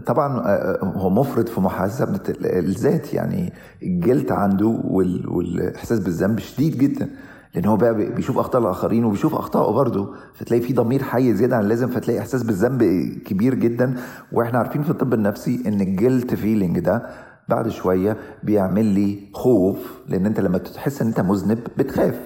[0.05, 0.41] طبعا
[0.83, 4.79] هو مفرط في محاسبة الذات يعني الجلد عنده
[5.27, 7.09] والإحساس بالذنب شديد جدا.
[7.55, 10.13] لأن هو بقى بيشوف أخطاء الآخرين وبيشوف اخطائه برضه.
[10.33, 12.83] فتلاقي في ضمير حي زيادة عن اللازم فتلاقي إحساس بالذنب
[13.25, 13.95] كبير جدا.
[14.31, 17.09] وإحنا عارفين في الطب النفسي إن الجلت فيلينج ده
[17.49, 22.19] بعد شوية بيعمل لي خوف لأن أنت لما تحس إن أنت مذنب بتخاف.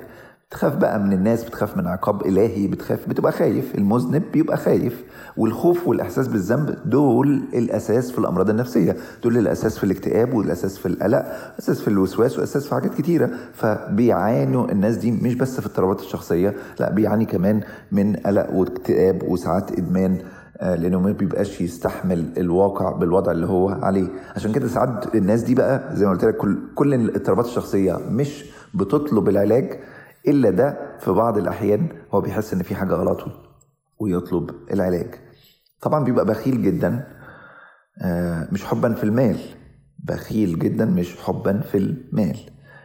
[0.53, 5.03] بتخاف بقى من الناس بتخاف من عقاب إلهي بتخاف بتبقى خايف المذنب بيبقى خايف
[5.37, 11.25] والخوف والإحساس بالذنب دول الأساس في الأمراض النفسية دول الأساس في الاكتئاب والأساس في القلق
[11.59, 13.29] أساس في الوسواس واساس في حاجات كتيرة.
[13.53, 17.61] فبيعانوا الناس دي مش بس في الاضطرابات الشخصية لا بيعاني كمان
[17.91, 20.17] من قلق واكتئاب وساعات إدمان
[20.61, 24.07] لأنه ما بيبقاش يستحمل الواقع بالوضع اللي هو عليه.
[24.35, 28.45] عشان كده ساعات الناس دي بقى زي ما قلت لك كل كل الاضطرابات الشخصية مش
[28.73, 29.79] بتطلب العلاج
[30.27, 33.19] إلا ده في بعض الأحيان هو بيحس إن في حاجة غلط
[33.99, 35.15] ويطلب العلاج.
[35.81, 37.07] طبعا بيبقى بخيل جدا
[38.51, 39.37] مش حبا في المال.
[39.99, 42.37] بخيل جدا مش حبا في المال.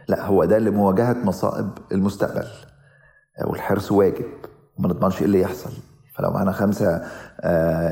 [0.07, 2.47] لا هو ده لمواجهة مصائب المستقبل
[3.45, 4.25] والحرص واجب
[4.77, 5.71] وما نضمنش إيه اللي يحصل.
[6.15, 7.01] فلو معانا خمسة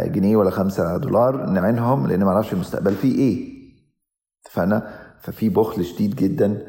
[0.05, 3.57] جنيه ولا خمسة دولار نعينهم لأن ما نعرفش المستقبل فيه إيه.
[4.51, 6.67] فأنا ففي بخل شديد جدا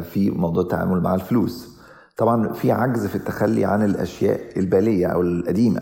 [0.00, 1.79] في موضوع التعامل مع الفلوس.
[2.20, 5.80] طبعا في عجز في التخلي عن الأشياء البالية أو القديمة.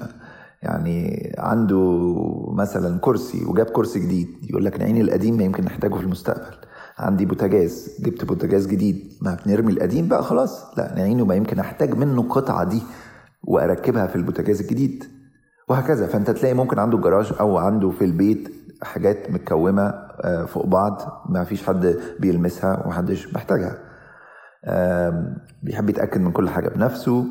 [0.62, 2.14] يعني عنده
[2.52, 6.56] مثلا كرسي وجاب كرسي جديد يقول لك نعين القديم ما يمكن نحتاجه في المستقبل.
[6.98, 10.78] عندي بوتاجاز جبت بوتاجاز جديد ما بنرمي القديم بقى خلاص.
[10.78, 12.82] لا نعينه ما يمكن أحتاج منه القطعة دي
[13.42, 15.04] وأركبها في البوتاجاز الجديد.
[15.68, 16.06] وهكذا.
[16.06, 18.48] فأنت تلاقي ممكن عنده جراج أو عنده في البيت
[18.82, 19.94] حاجات متكومه
[20.46, 23.87] فوق بعض ما فيش حد بيلمسها ومحدش محتاجها.
[25.62, 27.24] بيحب يتأكد من كل حاجة بنفسه.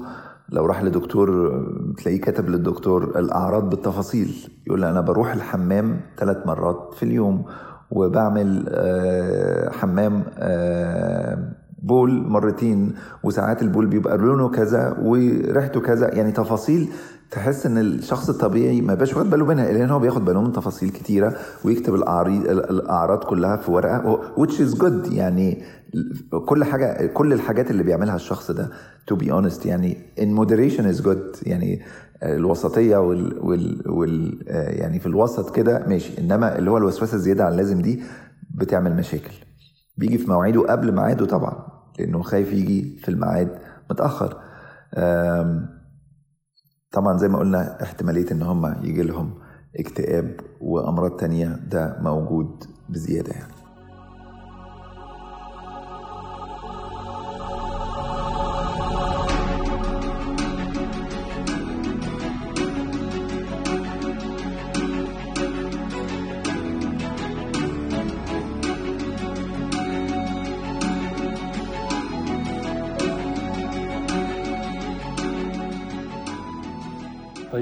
[0.50, 1.52] لو راح لدكتور
[1.98, 4.50] تلاقيه كاتب للدكتور الأعراض بالتفاصيل.
[4.68, 7.46] يقول أنا بروح الحمام ثلاث مرات في اليوم
[7.92, 8.70] وبعمل
[9.74, 10.24] حمام
[11.84, 16.13] بول مرتين وساعات البول بيبقى لونه كذا وريحته كذا.
[16.16, 16.90] يعني تفاصيل
[17.32, 20.90] تحس إن الشخص الطبيعي ما بقاش واخد باله منها لأن هو بياخد باله من تفاصيل
[20.90, 21.36] كتيرة
[21.66, 25.13] ويكتب الاعراض الأعراض كلها في ورقة which is good.
[25.13, 25.63] يعني
[26.46, 28.70] كل حاجة كل الحاجات اللي بيعملها الشخص ده
[29.12, 31.48] to be honest يعني in moderation is good.
[31.48, 31.82] يعني
[32.24, 34.44] الوسطية وال, وال, وال
[34.80, 36.22] يعني في الوسط كده ماشي.
[36.22, 38.04] إنما اللي هو الوسوسة الزيادة عن اللازم دي
[38.56, 39.34] بتعمل مشاكل.
[39.98, 41.68] بيجي في مواعيده قبل ميعاده طبعا
[42.00, 43.50] لأنه خايف يجي في الميعاد
[43.92, 44.38] متأخر.
[46.91, 49.34] طبعا زي ما قلنا احتمالية إن هم يجي لهم
[49.80, 53.57] اكتئاب وأمراض تانية ده موجود بزيادة يعني.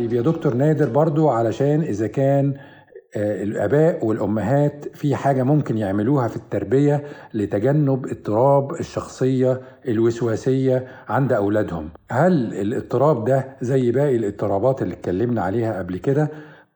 [0.06, 2.54] طيب يا دكتور نادر برضو علشان إذا كان
[3.16, 12.54] الآباء والأمهات في حاجة ممكن يعملوها في التربية لتجنب اضطراب الشخصية الوسواسية عند أولادهم هل
[12.54, 16.32] الاضطراب ده زي باقي الاضطرابات اللي اتكلمنا عليها قبل كده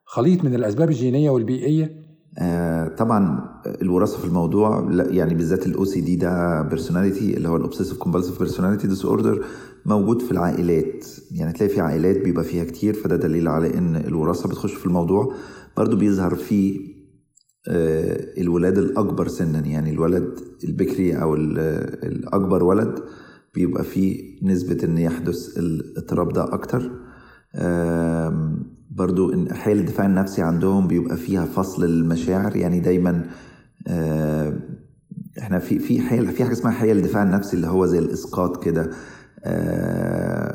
[0.05, 3.49] خليط من الأسباب الجينية والبيئية؟ آه طبعا
[3.81, 9.05] الوراثة في الموضوع يعني بالذات ال OCD ده personality اللي هو ال obsessive compulsive personality
[9.05, 9.45] disorder
[9.89, 11.05] موجود في العائلات.
[11.31, 15.33] يعني تلاقي في عائلات بيبقى فيها كتير فده دليل على إن الوراثة بتخش في الموضوع.
[15.77, 16.79] برضو بيظهر في
[17.67, 19.59] آه الولاد الأكبر سنا.
[19.67, 22.99] يعني الولد البكري أو الأكبر ولد
[23.55, 26.91] بيبقى فيه نسبة إن يحدث الاضطراب ده أكتر.
[28.91, 32.55] برضو إن حيل الدفاع النفسي عندهم بيبقى فيها فصل المشاعر.
[32.55, 33.25] يعني دايما
[33.87, 34.53] آه
[35.39, 35.99] إحنا في في
[36.31, 38.89] في حاجة اسمها حيل الدفاع النفسي اللي هو زي الإسقاط كده.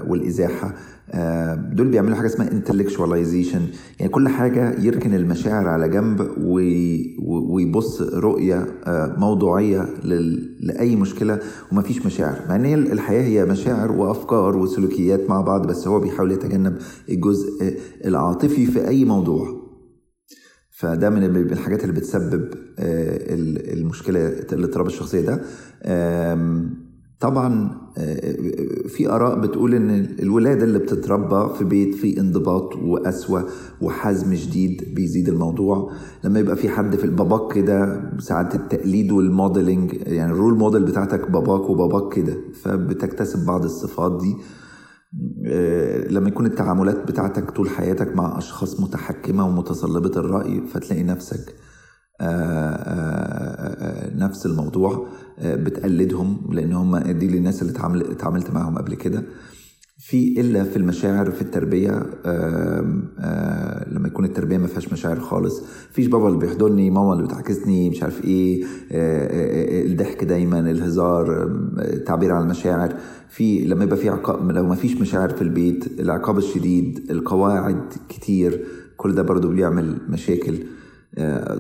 [0.09, 0.75] والإزاحة.
[1.11, 3.61] آه دول بيعملوا حاجة اسمها intellectualization.
[3.99, 6.31] يعني كل حاجة يركن المشاعر على جنب
[7.51, 9.89] ويبص رؤية آه موضوعية
[10.61, 11.39] لأي مشكلة
[11.73, 12.39] ومفيش مشاعر.
[12.49, 18.67] مع إن الحياة هي مشاعر وأفكار وسلوكيات مع بعض بس هو بيحاول يتجنب الجزء العاطفي
[18.67, 19.65] في أي موضوع.
[20.71, 25.41] فده من الحاجات اللي بتسبب المشكلة الاضطراب الشخصية ده.
[27.21, 27.71] طبعا
[28.89, 29.91] في آراء بتقول إن
[30.23, 33.49] الولادة اللي بتتربى في بيت فيه انضباط وقسوة
[33.81, 35.93] وحزم شديد بيزيد الموضوع.
[36.25, 40.85] لما يبقى في حد في الباباك كده ساعات التقليد وال modeling يعني ال role model
[40.85, 44.37] بتاعتك باباك وباباك كده فبتكتسب بعض الصفات دي.
[46.11, 51.55] لما يكون التعاملات بتاعتك طول حياتك مع أشخاص متحكمة ومتصلبه الرأي فتلاقي نفسك
[54.19, 55.07] نفس الموضوع
[55.45, 57.73] بتقلدهم لأن هم دي الناس اللي
[58.13, 59.23] اتعاملت معاهم قبل كده.
[59.99, 61.91] في إلا في المشاعر في التربية
[63.93, 65.63] لما يكون التربية ما فيهاش مشاعر خالص.
[65.93, 68.65] فيش بابا اللي بيحضني ماما اللي بتعكسني مش عارف إيه
[69.87, 71.51] الضحك دايما الهزار
[72.07, 72.95] تعبير عن المشاعر.
[73.29, 78.65] في لما يبقى في عقاب لو ما فيش مشاعر في البيت العقاب الشديد القواعد كتير
[78.97, 80.55] كل ده برضو بيعمل مشاكل.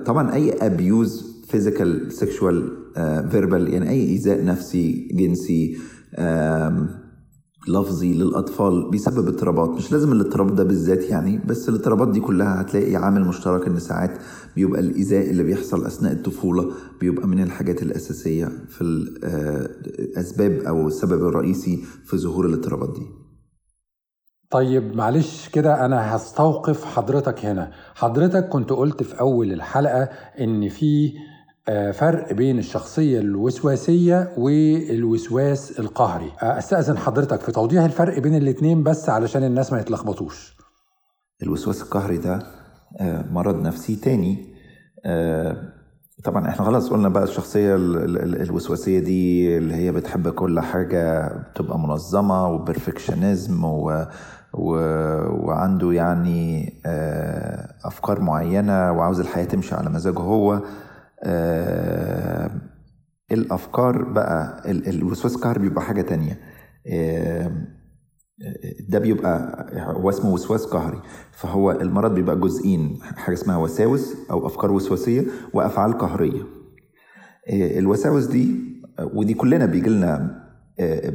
[0.07, 2.69] طبعا أي abuse physical sexual
[3.31, 5.77] verbal يعني أي إيذاء نفسي جنسي
[7.69, 9.69] لفظي للأطفال بيسبب اضطرابات.
[9.71, 14.19] مش لازم الاضطراب ده بالذات يعني بس الاضطرابات دي كلها هتلاقي عامل مشترك إن ساعات
[14.57, 21.85] بيبقى الإيذاء اللي بيحصل أثناء الطفولة بيبقى من الحاجات الأساسية في الاسباب أو السبب الرئيسي
[22.05, 23.24] في ظهور الاضطرابات دي.
[24.55, 27.71] طيب معلش كده أنا هستوقف حضرتك هنا.
[27.95, 30.09] حضرتك كنت قلت في أول الحلقة
[30.40, 31.12] إن في
[31.95, 36.33] فرق بين الشخصية الوسواسية والوسواس القهري.
[36.43, 40.57] أستأذن حضرتك في توضيح الفرق بين الاتنين بس علشان الناس ما يتلخبطوش.
[41.43, 42.38] الوسواس القهري ده
[43.31, 44.55] مرض نفسي تاني.
[46.25, 52.49] طبعا إحنا خلاص قلنا بقى الشخصية الوسواسية دي اللي هي بتحب كل حاجة تبقى منظمة
[52.49, 54.05] وبرفكشنزم و...
[54.59, 56.73] وعنده يعني
[57.85, 60.62] أفكار معينة وعاوز الحياة تمشي على مزاجه هو.
[61.23, 62.51] آه
[63.33, 66.38] الأفكار بقى الوسواس القهري بيبقى حاجة تانية.
[66.87, 67.51] آه
[68.88, 71.01] ده بيبقى هو اسمه وسواس قهري.
[71.33, 76.43] فهو المرض بيبقى جزئين حاجة اسمها وساوس أو أفكار وسواسية وأفعال قهرية.
[77.51, 78.61] آه الوساوس دي
[79.14, 80.44] ودي كلنا بيجي لنا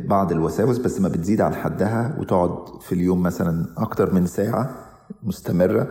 [0.08, 4.76] بعض الوساوس بس ما بتزيد عن حدها وتقعد في اليوم مثلا أكتر من ساعة
[5.24, 5.88] مستمرة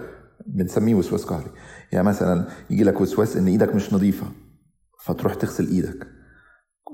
[0.46, 1.50] بنسميه وسواس قهري.
[1.92, 4.26] يعني مثلا يجي لك وسواس إن إيدك مش نظيفة
[5.04, 6.06] فتروح تغسل إيدك.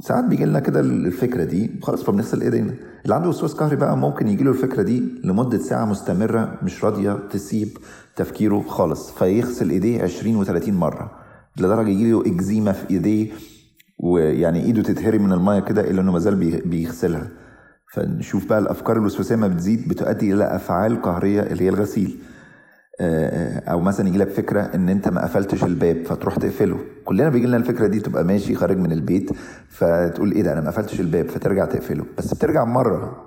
[0.00, 2.74] ساعات بيجي لنا كده الفكرة دي خلاص فبنغسل إيدينا.
[3.04, 7.12] اللي عنده وسواس قهري بقى ممكن يجي له الفكرة دي لمدة ساعة مستمرة مش راضية
[7.30, 7.68] تسيب
[8.16, 9.10] تفكيره خالص.
[9.10, 11.10] فيغسل إيديه 20 و30 مرة
[11.56, 13.32] لدرجة يجي له إكزيما في إيديه
[13.98, 17.28] ويعني ايده تتهري من الميه كده الا انه مازال بيغسلها.
[17.92, 22.18] فنشوف بقى الافكار الوسواسيه ما بتزيد بتؤدي إلى افعال قهريه اللي هي الغسيل.
[23.70, 26.78] أو مثلا يجي لك فكره ان انت ما قفلتش الباب فتروح تقفله.
[27.04, 29.30] كلنا بيجي لنا الفكرة دي تبقى ماشي خارج من البيت
[29.68, 32.04] فتقول إيه ده أنا ما قفلتش الباب فترجع تقفله.
[32.18, 33.24] بس بترجع مره.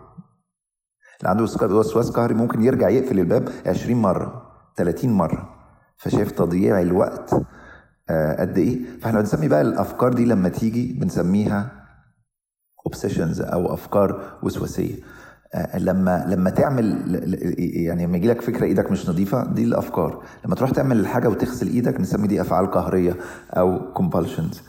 [1.19, 5.49] اللي عنده وسواس قهري ممكن يرجع يقفل الباب 20 مرة 30 مرة.
[5.97, 7.33] فشايف تضييع الوقت
[8.39, 11.71] قد إيه؟ فإحنا بنسمي بقى الأفكار دي لما تيجي بنسميها
[12.85, 14.95] obsessions أو أفكار وسواسية.
[15.77, 16.95] لما لما تعمل
[17.57, 20.23] يعني لما يجي لك فكرة إيدك مش نظيفة دي الأفكار.
[20.45, 23.15] لما تروح تعمل الحاجة وتغسل إيدك نسمي دي أفعال قهرية
[23.53, 24.61] أو compulsions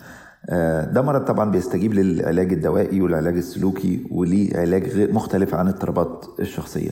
[0.92, 6.90] ده مرض طبعا بيستجيب للعلاج الدوائي والعلاج السلوكي وليه علاج غير مختلف عن اضطرابات الشخصية.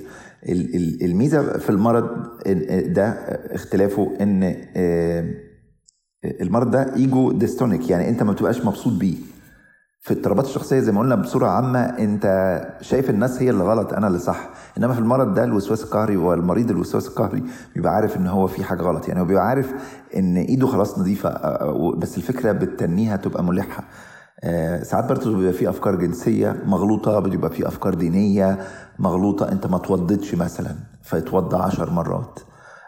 [1.02, 2.08] الميزة في المرض
[2.86, 3.08] ده
[3.54, 4.54] اختلافه إن
[6.40, 9.16] المرض ده ego dystonic يعني انت ما بتبقاش مبسوط بيه.
[10.00, 12.26] في اضطرابات الشخصية زي ما قلنا بصورة عامة انت
[12.80, 14.48] شايف الناس هي اللي غلط أنا اللي صح.
[14.78, 17.42] انما في المرض ده الوسواس القهري والمريض الوسواس القهري
[17.74, 19.08] بيبقى عارف ان هو في حاجة غلط.
[19.08, 19.72] يعني هو بيبقى عارف
[20.16, 21.30] ان ايده خلاص نظيفة
[21.96, 23.84] بس الفكرة بتنيها تبقى ملحة.
[24.82, 28.58] ساعات برضه بيبقى في أفكار جنسية مغلوطة بيبقى في أفكار دينية
[28.98, 32.40] مغلوطة انت ما توضتش مثلا فيتوضى عشر مرات.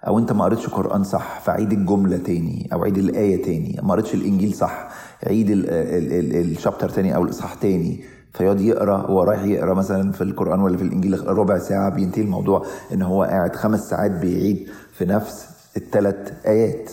[0.07, 3.81] أو أنت ما قريتش قران صح فعيد الجملة تاني أو عيد الآية تاني.
[3.83, 4.89] ما قريتش الإنجيل صح
[5.27, 8.05] عيد الشابتر تاني أو الاصحاح تاني.
[8.35, 12.67] فيقعد يقرأ هو رايح يقرأ مثلا في القرآن ولا في الإنجيل ربع ساعة بينتهي الموضوع
[12.93, 16.91] إن هو قاعد خمس ساعات بيعيد في نفس الثلاث آيات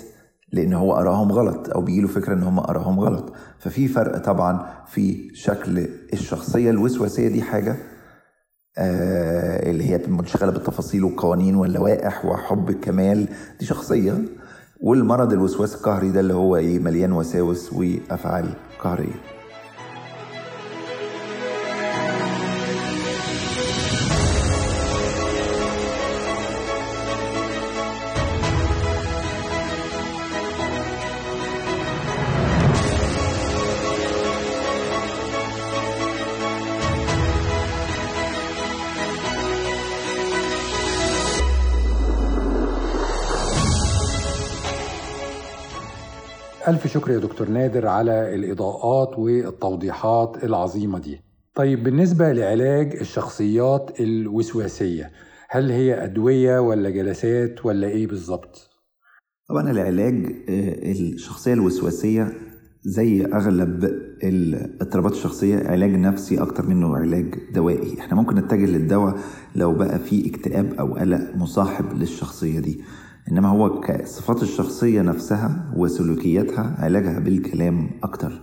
[0.52, 3.34] لأن هو قرأهم غلط أو بيجيله فكرة إن هم قرأهم غلط.
[3.60, 7.76] ففي فرق طبعا في شكل الشخصية الوسواسيه دي حاجة
[8.78, 13.28] آه اللي هي منشغلة بالتفاصيل والقوانين واللوائح وحب الكمال.
[13.60, 14.14] دي شخصية.
[14.82, 19.35] والمرض الوسواس القهري ده اللي هو إيه مليان وساوس وأفعال قهرية.
[46.68, 51.22] ألف شكر يا دكتور نادر على الإضاءات والتوضيحات العظيمة دي.
[51.56, 55.12] طيب بالنسبة لعلاج الشخصيات الوسواسية
[55.50, 58.70] هل هي أدوية ولا جلسات ولا إيه بالظبط؟
[59.50, 62.34] طبعا العلاج آه، الشخصية الوسواسية
[62.84, 63.84] زي أغلب
[64.24, 68.00] الاضطرابات الشخصية علاج نفسي أكتر منه علاج دوائي.
[68.00, 69.16] إحنا ممكن نتجه للدواء
[69.56, 72.82] لو بقى في اكتئاب أو قلق مصاحب للشخصية دي.
[73.32, 78.42] إنما هو كصفات الشخصية نفسها وسلوكياتها علاجها بالكلام أكتر.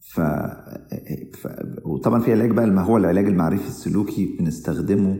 [0.00, 0.20] ف...
[0.20, 1.48] ف...
[1.84, 5.18] وطبعا في علاج بقى ما هو العلاج المعرفي السلوكي بنستخدمه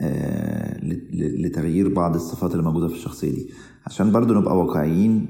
[0.00, 0.80] آه،
[1.14, 3.50] لتغيير بعض الصفات اللي موجودة في الشخصية دي.
[3.86, 5.26] عشان برضو نبقى واقعيين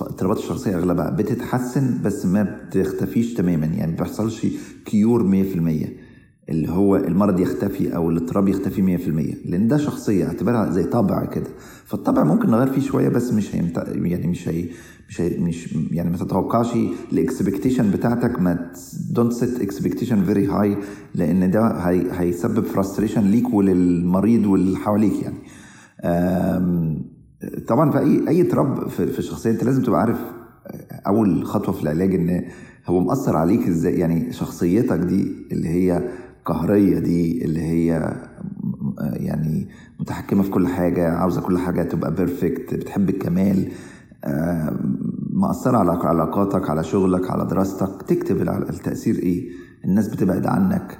[0.00, 4.46] اضطرابات الشخصية أغلبها بتتحسن بس ما بتختفيش تماما يعني ما بيحصلش
[4.84, 6.07] كيور 100%
[6.48, 11.46] اللي هو المرض يختفي أو الاضطراب يختفي 100% لأن ده شخصية أعتبرها زي طبع كده.
[11.84, 13.76] فالطبع ممكن نغير فيه شوية بس مش هيمت...
[13.94, 14.64] يعني مش هي
[15.08, 16.68] مش هي مش يعني ما تتوقعش
[17.12, 18.70] ال expectation بتاعتك ما
[19.10, 20.76] don't set expectation very high
[21.14, 22.02] لأن ده هي...
[22.12, 25.38] هيسبب frustration ليك وللمريض واللي حواليك يعني.
[27.66, 30.18] طبعا في اي أي اضطراب في الشخصيه أنت لازم تبقى عارف
[31.06, 32.44] أول خطوة في العلاج إن
[32.86, 36.08] هو مأثر عليك إزاي يعني شخصيتك دي اللي هي
[36.48, 38.16] قهريه دي اللي هي
[39.00, 39.68] يعني
[40.00, 43.68] متحكمة في كل حاجة عاوزة كل حاجة تبقى بيرفكت بتحب الكمال
[45.32, 48.02] مأثرة على علاقاتك على شغلك على دراستك.
[48.02, 49.48] تكتب التأثير إيه؟
[49.84, 50.98] الناس بتبعد عنك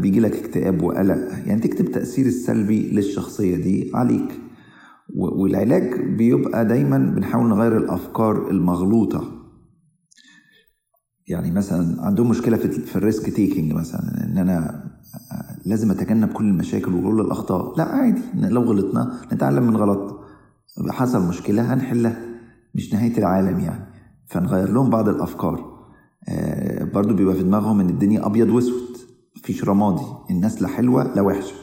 [0.00, 1.18] بيجي لك اكتئاب وقلق.
[1.46, 4.40] يعني تكتب تأثير السلبي للشخصية دي عليك.
[5.16, 9.43] والعلاج بيبقى دايما بنحاول نغير الأفكار المغلوطة.
[11.28, 14.84] يعني مثلا عندهم مشكلة في, في ال risk taking مثلا إن أنا
[15.64, 17.78] لازم أتجنب كل المشاكل وكل الأخطاء.
[17.78, 18.22] لا عادي.
[18.34, 20.20] لو غلطنا نتعلم من غلط.
[20.90, 22.16] حصل مشكلة هنحلها.
[22.74, 23.84] مش نهاية العالم يعني.
[24.26, 25.74] فنغير لهم بعض الأفكار.
[26.28, 28.96] آه برضو بيبقى في دماغهم إن الدنيا أبيض وأسود.
[29.36, 30.04] مفيش رمادي.
[30.30, 31.54] الناس لا حلوة لا وحشة.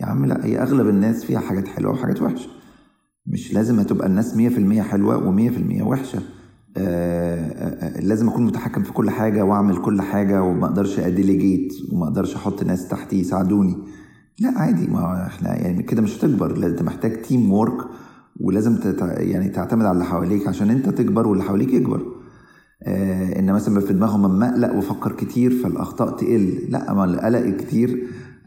[0.00, 2.48] يا عم لا هي أغلب الناس فيها حاجات حلوة وحاجات وحشة.
[3.26, 6.37] مش لازم تبقى الناس 100% حلوة و100% وحشه آه، آه،
[8.00, 12.34] لازم أكون متحكم في كل حاجة وأعمل كل حاجة وما أقدرش أ delegate وما أقدرش
[12.34, 13.76] أحط ناس تحتي يساعدوني.
[14.40, 17.84] لا عادي ما إحنا يعني كده مش هتكبر أنت محتاج teamwork
[18.40, 19.12] ولازم تتع...
[19.20, 22.02] يعني تعتمد على اللي حواليك عشان أنت تكبر واللي حواليك يكبر.
[22.82, 28.02] آه إن مثلا في دماغهم أما أقلق وأفكر كتير فالأخطاء تقل لا ما القلق الكتير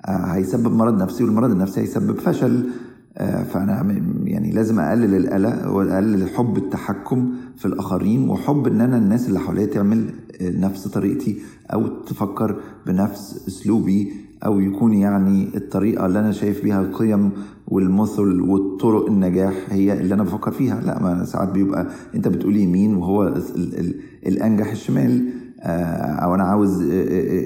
[0.06, 2.56] آه هيسبب مرض نفسي والمرض النفسي هيسبب فشل.
[2.56, 2.72] آه
[3.20, 9.40] فأنا يعني لازم أقلل القلق وأقلل حب التحكم في الآخرين وحب إن أنا الناس اللي
[9.40, 10.06] حواليا تعمل
[10.42, 11.38] نفس طريقتي
[11.74, 12.56] أو تفكر
[12.88, 14.12] بنفس أسلوبي
[14.46, 17.32] أو يكون يعني الطريقة اللي أنا شايف بيها القيم
[17.68, 20.82] والمثل والطرق النجاح هي اللي أنا بفكر فيها.
[20.82, 23.96] لا ما ساعات بيبقى أنت بتقول يمين وهو ال ال
[24.28, 25.26] الأنجح الشمال
[25.62, 25.66] آه،
[26.12, 26.84] أو أنا عاوز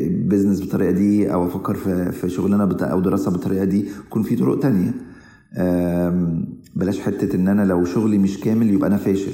[0.09, 4.59] بزنس بالطريقة دي أو أفكر في في شغلانه أو دراسة بالطريقة دي يكون في طرق
[4.59, 4.93] تانية.
[6.75, 9.33] بلاش حتة إن أنا لو شغلي مش كامل يبقى أنا فاشل.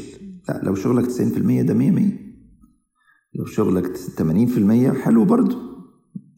[0.49, 2.11] لا لو شغلك 90% ده 100 100
[3.35, 5.57] لو شغلك 80% حلو برضه.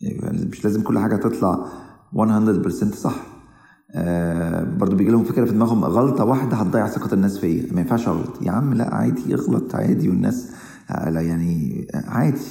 [0.02, 1.66] يعني مش لازم كل حاجة تطلع
[2.14, 3.16] 100% صح.
[3.96, 7.74] آه برضه بيجي لهم فكرة في دماغهم غلطة واحدة هتضيع ثقة الناس فيا.
[7.74, 8.42] ما ينفعش أغلط.
[8.42, 10.52] يا عم لا عادي اغلط عادي والناس
[10.90, 12.42] يعني عادي.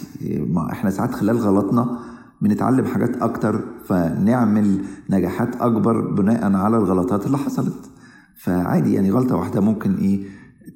[0.49, 1.99] ما إحنا ساعات خلال غلطنا
[2.43, 7.91] بنتعلم حاجات أكتر فنعمل نجاحات أكبر بناء على الغلطات اللي حصلت.
[8.37, 10.25] فعادي يعني غلطة واحدة ممكن إيه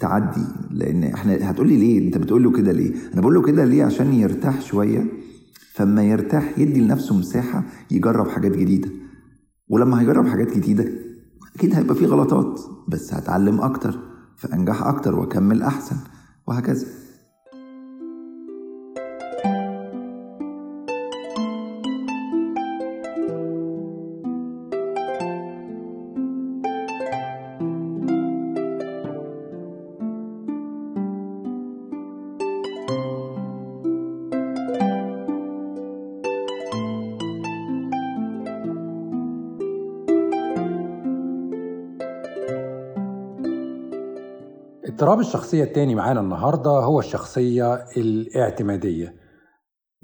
[0.01, 3.65] تعدي لأن إحنا هتقول لي ليه؟ أنت بتقول له كده ليه؟ أنا بقول له كده
[3.65, 5.05] ليه؟ عشان يرتاح شوية.
[5.75, 8.89] فما يرتاح يدي لنفسه مساحة يجرب حاجات جديدة.
[9.69, 10.85] ولما هيجرب حاجات جديدة
[11.57, 13.99] أكيد هيبقى فيه غلطات بس هتعلم أكتر
[14.37, 15.97] فأنجح أكتر وأكمل أحسن
[16.47, 16.87] وهكذا.
[45.07, 49.15] اضطراب الشخصية التاني معانا النهاردة هو الشخصية الاعتمادية.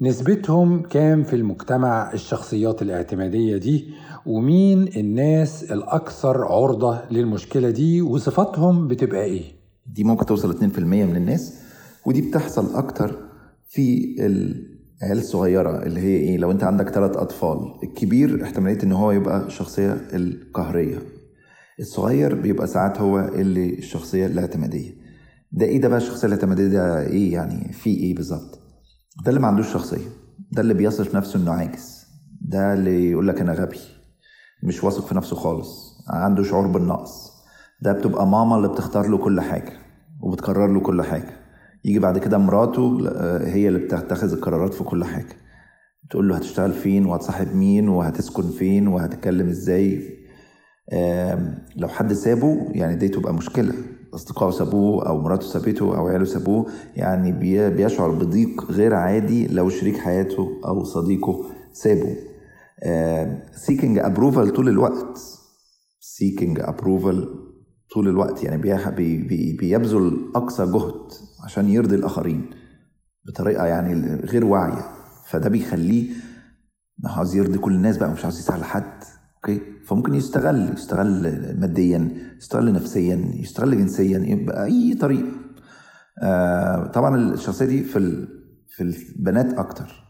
[0.01, 3.93] نسبتهم كام في المجتمع الشخصيات الاعتمادية دي؟
[4.25, 9.43] ومين الناس الأكثر عرضة للمشكلة دي؟ وصفاتهم بتبقى إيه؟
[9.85, 11.59] دي ممكن توصل 2% من الناس
[12.05, 13.15] ودي بتحصل أكتر
[13.67, 19.11] في العيال الصغيرة اللي هي إيه لو أنت عندك ثلاث أطفال الكبير احتمالية إن هو
[19.11, 20.99] يبقى الشخصية القهرية.
[21.79, 24.91] الصغير بيبقى ساعات هو اللي الشخصية الاعتمادية.
[25.51, 28.59] ده إيه ده بقى الشخصية الاعتمادية؟ ده إيه يعني؟ في إيه بالظبط؟
[29.25, 30.07] ده اللي ما عندوش شخصية.
[30.51, 32.05] ده اللي بيصف نفسه إنه عاجز.
[32.41, 33.79] ده اللي يقول لك أنا غبي.
[34.63, 35.93] مش واثق في نفسه خالص.
[36.09, 37.31] عنده شعور بالنقص.
[37.81, 39.73] ده بتبقى ماما اللي بتختار له كل حاجة
[40.21, 41.39] وبتقرر له كل حاجة.
[41.85, 42.99] يجي بعد كده مراته
[43.47, 45.35] هي اللي بتتخذ القرارات في كل حاجة.
[46.09, 50.12] تقول له هتشتغل فين وهتصاحب مين وهتسكن فين وهتتكلم إزاي؟
[51.75, 53.73] لو حد سابه يعني دي تبقى مشكلة.
[54.13, 56.65] اصدقائه سابوه أو مراته سابته أو عياله سابوه
[56.95, 57.31] يعني
[57.69, 62.15] بيشعر بضيق غير عادي لو شريك حياته أو صديقه سابه.
[63.51, 65.19] seeking approval طول الوقت.
[65.99, 67.29] seeking approval
[67.93, 71.11] طول الوقت يعني بي بي بيبذل أقصى جهد
[71.43, 72.49] عشان يرضي الآخرين
[73.25, 74.85] بطريقة يعني غير واعية.
[75.27, 76.09] فده بيخليه
[77.05, 79.03] عاوز يرضي كل الناس بقى مش عاوز يسأل حد.
[79.45, 79.61] أوكي.
[79.87, 81.21] فممكن يستغل يستغل
[81.59, 85.31] ماديا يستغل نفسيا يستغل جنسيا باي طريقه
[86.23, 88.27] آه طبعا الشخصية دي في
[88.67, 90.03] في البنات أكتر.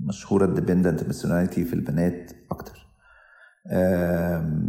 [0.00, 2.86] مشهورة ال dependent personality في البنات أكتر.
[3.70, 4.60] آه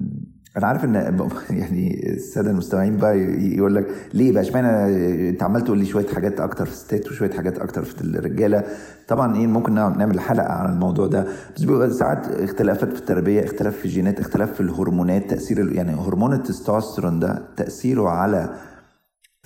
[0.58, 0.96] أنا عارف إن
[1.50, 6.40] يعني السادة المستمعين بقى يقول لك ليه بقى؟ إشمعنى أنت عمال تقول لي شوية حاجات
[6.40, 8.64] أكتر في الستات وشوية حاجات أكتر في الرجالة؟
[9.08, 11.26] طبعا إيه ممكن نعمل حلقة عن الموضوع ده
[11.56, 16.34] بس بيبقى ساعات اختلافات في التربية اختلاف في الجينات اختلاف في الهرمونات تأثير يعني هرمون
[16.34, 18.50] التستوستيرون ده تأثيره على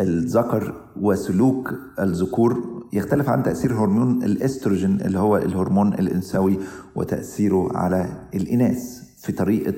[0.01, 6.59] الذكر وسلوك الذكور يختلف عن تأثير هرمون الإستروجين اللي هو الهرمون الأنثوي
[6.95, 8.05] وتأثيره على
[8.35, 9.73] الإناث في طريقة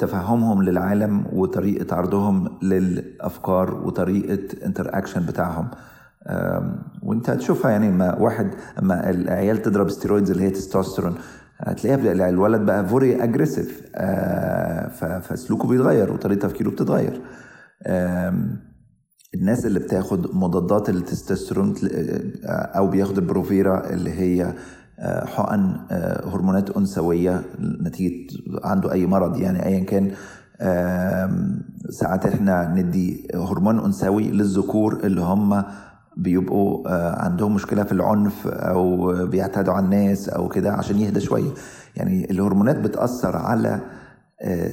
[0.00, 5.68] تفهمهم للعالم وطريقة عرضهم للأفكار وطريقة interaction بتاعهم
[7.02, 11.14] وانت هتشوفها يعني ما واحد اما العيال تضرب steroids اللي هي تستوستيرون
[11.58, 13.82] هتلاقيها الولد بقى very aggressive
[15.22, 17.20] فسلوكه بيتغير وطريقة تفكيره بتتغير.
[19.34, 21.74] الناس اللي بتاخد مضادات التستوستيرون
[22.46, 24.54] أو بياخد البروفيرا اللي هي
[25.24, 25.76] حقن
[26.24, 28.26] هرمونات أنثوية نتيجة
[28.64, 30.10] عنده أي مرض يعني ايا كان
[31.90, 35.64] ساعات إحنا ندي هرمون أنثوي للذكور اللي هم
[36.16, 36.88] بيبقوا
[37.24, 41.50] عندهم مشكلة في العنف أو بيعتدوا على الناس أو كده عشان يهدى شوية.
[41.96, 43.80] يعني الهرمونات بتأثر على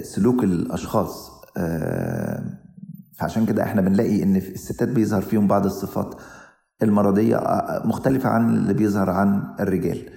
[0.03, 1.31] سلوك الأشخاص
[3.13, 6.15] فعشان كده إحنا بنلاقي إن الستات بيظهر فيهم بعض الصفات.
[6.83, 7.41] المرضية
[7.85, 10.09] مختلفة عن اللي بيظهر عن الرجال.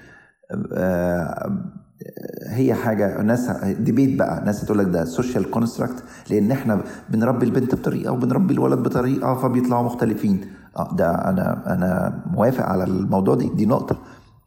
[2.47, 7.75] هي حاجة ناس debate بقى ناس تقول لك ده social construct لأن إحنا بنربي البنت
[7.75, 10.41] بطريقة وبنربي الولد بطريقة فبيطلعوا مختلفين.
[10.77, 13.99] آه ده أنا أنا موافق على الموضوع دي دي نقطة.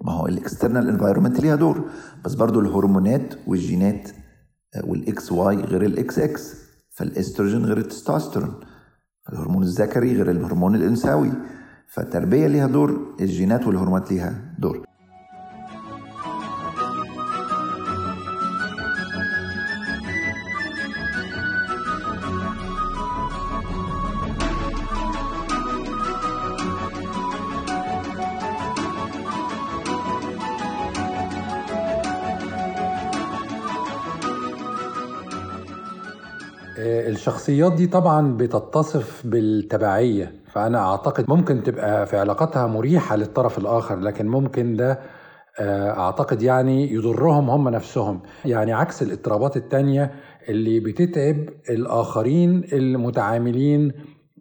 [0.01, 1.86] ما هو ال external environment ليها دور.
[2.26, 4.09] بس برضو الهرمونات والجينات
[4.84, 6.55] والاكس واي غير الاكس إكس
[6.97, 8.53] فالإستروجين غير التستوستيرون
[9.34, 11.32] الهرمون الذكري غير الهرمون الأنثوي.
[11.94, 14.86] فالتربية ليها دور الجينات والهرمونات ليها دور.
[37.28, 44.28] الشخصيات دي طبعا بتتصف بالتبعية فأنا أعتقد ممكن تبقى في علاقاتها مريحة للطرف الآخر لكن
[44.28, 44.99] ممكن ده
[45.99, 48.19] أعتقد يعني يضرهم هم نفسهم.
[48.45, 50.11] يعني عكس الاضطرابات التانية
[50.49, 51.36] اللي بتتعب
[51.69, 53.91] الآخرين المتعاملين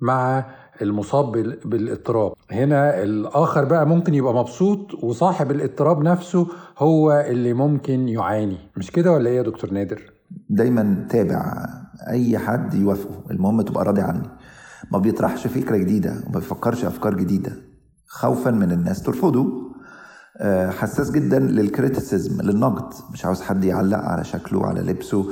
[0.01, 0.45] مع
[0.83, 1.33] المصاب
[1.64, 2.33] بالاضطراب.
[2.51, 6.47] هنا الآخر بقى ممكن يبقى مبسوط وصاحب الاضطراب نفسه
[6.78, 8.59] هو اللي ممكن يعاني.
[8.76, 10.03] مش كده ولا إيه يا دكتور نادر؟
[10.51, 11.55] دايما تابع
[12.09, 13.31] أي حد يوافقه.
[13.31, 14.29] المهم تبقى راضي عني.
[14.93, 17.53] ما بيطرحش فكرة جديدة وما بيفكرش أفكار جديدة.
[18.07, 19.03] خوفا من الناس.
[19.03, 19.73] ترفضه.
[20.69, 22.95] حساس جدا لل criticism للنقد.
[23.13, 25.27] مش عاوز حد يعلق على شكله على لبسه.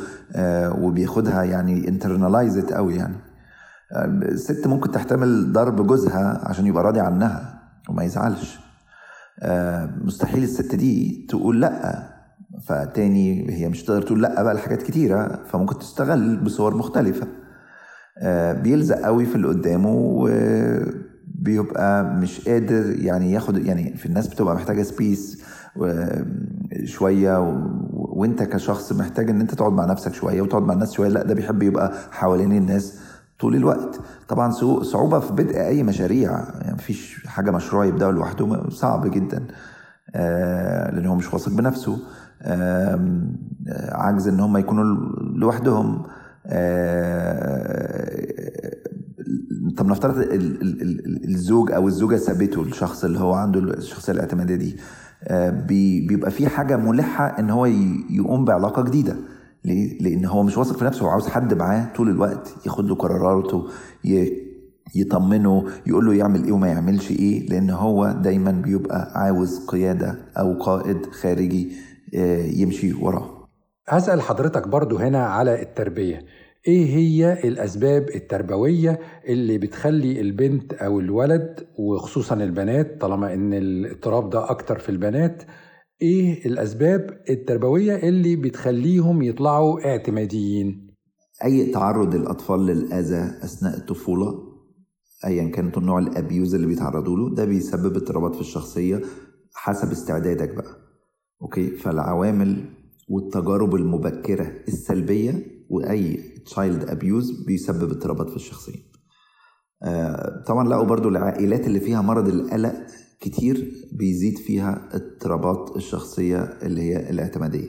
[0.81, 3.17] وبياخدها يعني internalized قوي يعني.
[4.23, 8.59] الست ممكن تحتمل ضرب جوزها عشان يبقى راضي عنها وما يزعلش.
[10.05, 12.20] مستحيل الست دي تقول لأ.
[12.67, 17.27] فتاني هي مش تقدر تقول لأ بقى لحاجات كتيرة فممكن تستغل بصور مختلفة.
[18.63, 19.91] بيلزق قوي في اللي قدامه
[21.29, 25.43] وبيبقى مش قادر يعني ياخد يعني في الناس بتبقى محتاجة سبيس
[26.85, 27.59] شوية و...
[27.93, 31.35] وانت كشخص محتاج إن انت تقعد مع نفسك شوية وتقعد مع الناس شوية لأ ده
[31.35, 33.01] بيحب يبقى حوالين الناس
[33.41, 34.01] طول الوقت.
[34.29, 34.51] طبعا
[34.83, 36.31] صعوبة في بدء أي مشاريع
[36.61, 39.47] يعني مفيش حاجة مشروع يبدأ لوحده صعب جدا.
[40.95, 41.99] لأن هو مش واثق بنفسه.
[43.93, 44.85] عجز إن هم يكونوا
[45.37, 46.03] لوحدهم.
[49.77, 50.25] طب نفترض
[51.29, 54.77] الزوج أو الزوجة سابته الشخص اللي هو عنده الشخصية الاعتمادية دي.
[56.07, 57.67] بيبقى في حاجة ملحة إن هو
[58.11, 59.17] يقوم بعلاقة جديدة.
[59.65, 62.95] ليه؟ لأن هو مش واثق في نفسه هو عاوز حد معاه طول الوقت ياخد له
[62.95, 63.69] قراراته
[64.95, 67.49] يطمنه يقول له يعمل إيه وما يعملش إيه.
[67.49, 71.73] لأن هو دايما بيبقى عاوز قيادة أو قائد خارجي.
[71.73, 71.90] آه،
[72.61, 73.49] يمشي وراه.
[73.89, 76.25] هسأل حضرتك برضو هنا على التربية.
[76.69, 78.99] إيه هي الأسباب التربوية
[79.29, 85.43] اللي بتخلي البنت أو الولد وخصوصا البنات طالما إن الاضطراب ده أكتر في البنات
[86.03, 90.91] إيه الأسباب التربوية اللي بتخليهم يطلعوا اعتماديين؟
[91.45, 94.35] أي تعرض الأطفال للأذى أثناء الطفولة
[95.27, 99.01] ايا كانت النوع الأبيوز اللي بيتعرضوا له ده بيسبب اضطرابات في الشخصية
[99.55, 100.80] حسب استعدادك بقى.
[101.43, 102.65] okay فالعوامل
[103.09, 108.79] والتجارب المبكرة السلبية وأي child abuse بيسبب اضطرابات في الشخصية.
[109.83, 112.75] آه طبعا لقوا برضو العائلات اللي فيها مرض القلق
[113.21, 117.69] كتير بيزيد فيها اضطرابات الشخصية اللي هي الاعتمادية.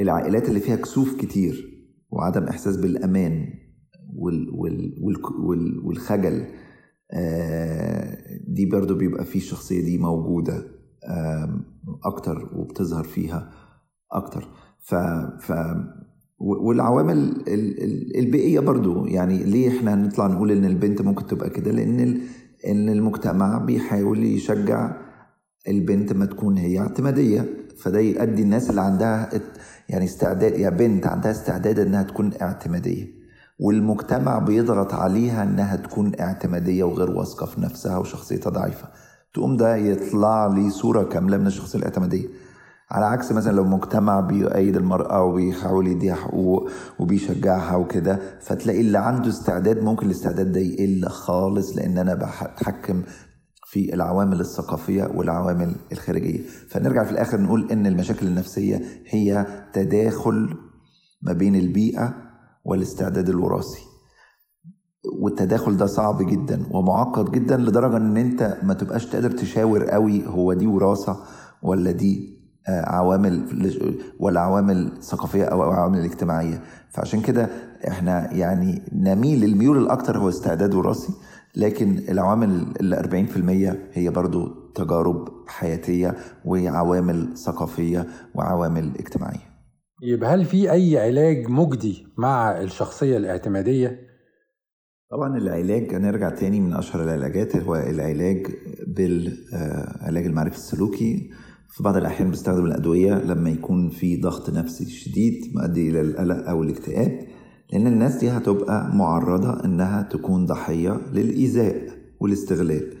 [0.00, 1.72] العائلات اللي فيها كسوف كتير
[2.10, 3.48] وعدم إحساس بالأمان
[4.16, 4.94] وال وال
[5.38, 6.44] وال والخجل
[7.12, 8.18] آه،
[8.48, 10.75] دي برضو بيبقى فيه الشخصية دي موجودة.
[12.04, 13.50] أكتر وبتظهر فيها
[14.12, 14.48] أكتر.
[14.80, 14.94] ف,
[15.40, 15.52] ف
[16.38, 17.44] والعوامل
[18.18, 19.06] البيئية برضو.
[19.06, 22.20] يعني ليه إحنا نطلع نقول إن البنت ممكن تبقى كده؟ لأن
[22.66, 24.96] إن المجتمع بيحاول يشجع
[25.68, 27.44] البنت ما تكون هي اعتمادية.
[27.82, 29.30] فده يؤدي الناس اللي عندها
[29.88, 33.06] يعني استعداد يا بنت عندها استعداد إنها تكون اعتمادية.
[33.60, 38.88] والمجتمع بيضغط عليها إنها تكون اعتمادية وغير واثقة في نفسها وشخصيتها ضعيفة.
[39.36, 42.28] تقوم ده يطلع لي صورة كاملة من الشخصية الاعتمادية.
[42.90, 49.28] على عكس مثلا لو مجتمع بيؤيد المرأة وبيحاول يديها حقوق وبيشجعها وكده فتلاقي اللي عنده
[49.28, 53.02] استعداد ممكن الاستعداد ده يقل خالص لأن أنا بتحكم
[53.66, 56.40] في العوامل الثقافية والعوامل الخارجية.
[56.68, 60.54] فنرجع في الآخر نقول إن المشاكل النفسية هي تداخل
[61.22, 62.14] ما بين البيئة
[62.64, 63.95] والاستعداد الوراثي.
[65.12, 70.52] والتداخل ده صعب جدا ومعقد جدا لدرجة إن أنت ما تبقاش تقدر تشاور قوي هو
[70.52, 71.16] دي وراثة
[71.62, 72.36] ولا دي
[72.68, 73.42] آه، عوامل
[74.20, 77.48] ولا عوامل ثقافية أو عوامل اجتماعية فعشان كده
[77.88, 81.12] إحنا يعني نميل الميول الأكتر هو استعداد وراثي
[81.56, 82.94] لكن العوامل ال
[83.74, 89.56] 40% هي برضو تجارب حياتية وعوامل ثقافية وعوامل اجتماعية
[90.02, 94.05] يبقى هل في أي علاج مجدي مع الشخصية الاعتمادية؟
[95.10, 98.46] طبعا العلاج هنرجع تاني من أشهر العلاجات هو العلاج
[98.86, 101.30] بالعلاج المعرفي السلوكي
[101.68, 106.62] في بعض الأحيان بيستخدم الأدوية لما يكون في ضغط نفسي شديد مؤدي إلى القلق أو
[106.62, 107.20] الاكتئاب
[107.72, 111.88] لأن الناس دي هتبقى معرضة إنها تكون ضحية للإيذاء
[112.20, 112.94] والاستغلال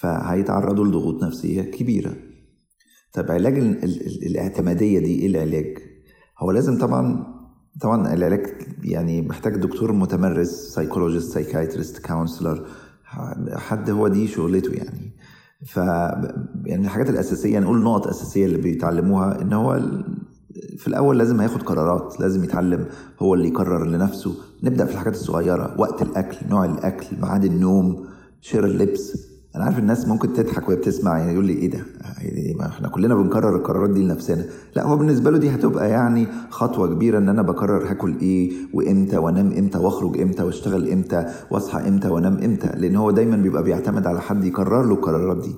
[0.00, 2.16] فهيتعرضوا لضغوط نفسية كبيرة
[3.14, 3.58] طب علاج
[4.26, 5.78] الاعتمادية دي إيه العلاج؟
[6.38, 7.26] هو لازم طبعا
[7.80, 8.46] طبعا العلاج
[8.84, 12.66] يعني محتاج دكتور متمرس psychologist psychiatrist counselor
[13.52, 15.12] حد هو دي شغلته يعني.
[15.66, 15.76] ف
[16.66, 19.80] يعني الحاجات الأساسية نقول النقط الاساسيه اللي بيتعلموها إن هو
[20.76, 22.86] في الأول لازم هياخد قرارات لازم يتعلم
[23.18, 24.34] هو اللي يقرر لنفسه.
[24.62, 28.06] نبدأ في الحاجات الصغيرة وقت الأكل نوع الأكل ميعاد النوم
[28.40, 29.29] شير اللبس.
[29.56, 31.78] أنا عارف الناس ممكن تضحك وهي بتسمع يعني يقول لي إيه ده؟
[32.18, 34.44] يعني ما إحنا كلنا بنكرر القرارات دي لنفسنا.
[34.76, 39.18] لا هو بالنسبة له دي هتبقى يعني خطوة كبيرة إن أنا بكرر هاكل إيه وإمتى
[39.18, 42.68] وأنام إمتى وأخرج إمتى وأشتغل إمتى وأصحى إمتى وأنام إمتى.
[42.76, 45.54] لأن هو دايما بيبقى بيعتمد على حد يكرر له القرارات دي.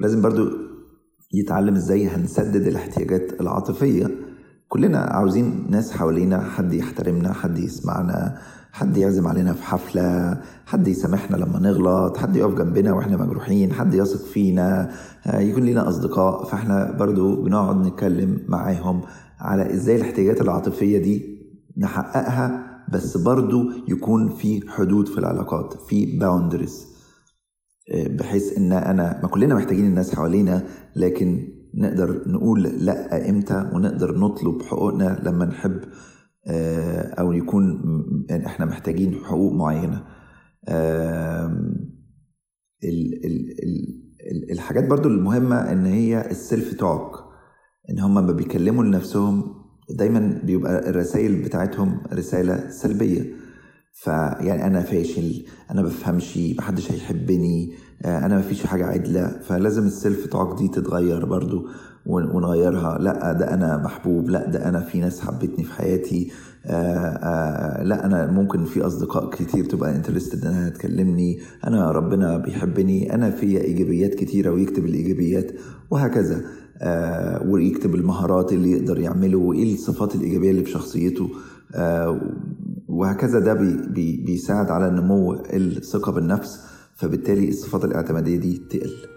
[0.00, 0.50] لازم برضو
[1.34, 4.10] يتعلم إزاي هنسدد الاحتياجات العاطفية.
[4.68, 8.38] كلنا عاوزين ناس حوالينا حد يحترمنا حد يسمعنا
[8.72, 13.94] حد يعزم علينا في حفلة حد يسامحنا لما نغلط حد يقف جنبنا وإحنا مجروحين حد
[13.94, 14.90] يثق فينا
[15.26, 16.44] آه، يكون لنا أصدقاء.
[16.44, 19.00] فاحنا برضو بنقعد نتكلم معاهم
[19.40, 21.38] على إزاي الاحتياجات العاطفية دي
[21.78, 26.86] نحققها بس برضو يكون في حدود في العلاقات في باوندرز
[27.94, 30.62] آه، بحيث إن أنا ما كلنا محتاجين الناس حوالينا
[30.96, 35.80] لكن نقدر نقول لأ إمتى ونقدر نطلب حقوقنا لما نحب.
[37.18, 37.82] أو يكون
[38.30, 40.04] يعني إحنا محتاجين حقوق معينة.
[44.50, 47.24] الحاجات برضو المهمة إن هي السيلف توك
[47.90, 49.54] إن هم لما بيكلموا لنفسهم
[49.90, 53.41] دايما بيبقى الرسائل بتاعتهم رسالة سلبية.
[53.92, 57.72] فيعني أنا فاشل أنا بفهمش محدش هيحبني
[58.02, 61.66] آه، أنا مفيش حاجة عدلة فلازم ال self talk دي تتغير برضو
[62.06, 62.98] ونغيرها.
[62.98, 66.30] لأ ده أنا محبوب لأ ده أنا في ناس حبتني في حياتي
[66.66, 66.70] آه
[67.06, 73.30] آه لأ أنا ممكن في أصدقاء كتير تبقى interested إنها تكلمني أنا ربنا بيحبني أنا
[73.30, 75.52] في إيجابيات كتيرة ويكتب الإيجابيات
[75.90, 76.40] وهكذا
[77.46, 81.28] ويكتب المهارات اللي يقدر يعمله وإيه الصفات الإيجابية اللي في شخصيته
[82.92, 86.60] وهكذا ده بي بي بيساعد على نمو الثقة بالنفس
[86.96, 89.11] فبالتالي الصفات الاعتمادية دي تقل.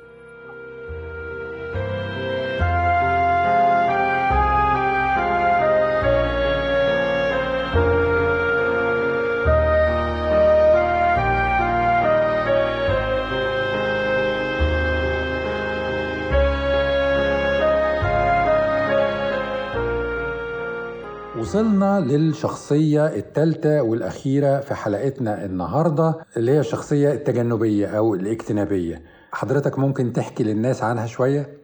[21.55, 29.03] وصلنا للشخصية الثالثة والأخيرة في حلقتنا النهاردة اللي هي الشخصية التجنبية أو الاجتنابية.
[29.31, 31.57] حضرتك ممكن تحكي للناس عنها شوية؟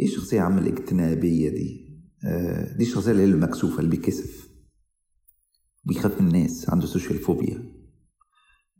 [0.00, 4.48] إيه الشخصية عم الاجتنابية دي؟ آه دي الشخصية اللي المكسوفة اللي بيكسف.
[5.84, 7.62] بيخاف من الناس عنده social phobia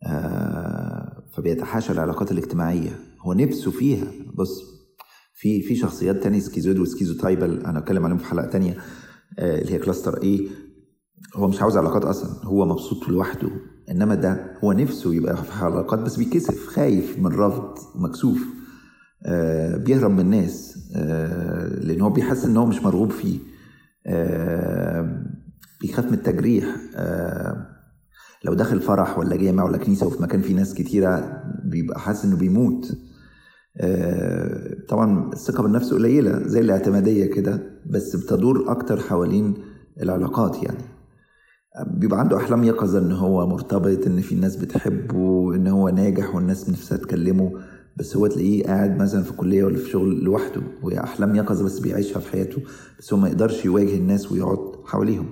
[0.07, 2.99] آه فبيتحاشى العلاقات الاجتماعية.
[3.21, 4.07] هو نفسه فيها.
[4.35, 4.63] بص
[5.35, 8.77] في في شخصيات تانية schizoid و schizotypal أنا اتكلم عليهم في حلقة تانية.
[9.39, 10.49] اللي هي cluster A
[11.35, 13.49] هو مش عاوز علاقات أصلا هو مبسوط لوحده.
[13.91, 18.45] إنما ده هو نفسه يبقى في علاقات بس بيكسف خايف من رفض مكسوف.
[19.27, 23.39] آه بيهرب من الناس آه لأن هو بيحس إن هو مش مرغوب فيه.
[24.07, 25.23] آه
[25.81, 26.77] بيخاف من التجريح.
[26.97, 27.67] آه
[28.45, 32.37] لو داخل فرح ولا جامع ولا كنيسة وفي مكان فيه ناس كتيرة بيبقى حاسس إنه
[32.37, 32.97] بيموت.
[34.89, 39.55] طبعا الثقة بالنفس قليلة زي الاعتمادية كده بس بتدور أكتر حوالين
[40.03, 40.85] العلاقات يعني.
[41.87, 46.71] بيبقى عنده أحلام يقظة إن هو مرتبط إن في ناس بتحبه إن هو ناجح والناس
[46.71, 47.53] نفسها تكلمه
[47.97, 51.79] بس هو تلاقيه قاعد مثلا في كلية ولا في شغل لوحده وهي أحلام يقظة بس
[51.79, 52.63] بيعيشها في حياته
[52.99, 55.27] بس هو ما يقدرش يواجه الناس ويقعد حواليهم.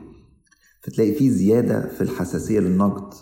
[0.82, 3.14] فتلاقي فيه زيادة في الحساسية للنقد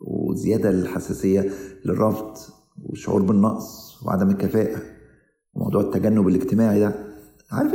[0.00, 1.50] وزيادة للحساسية
[1.84, 2.36] للرفض
[2.84, 3.87] وشعور بالنقص.
[4.06, 4.82] وعدم الكفاءة.
[5.54, 6.94] وموضوع التجنب الاجتماعي ده
[7.52, 7.72] عارف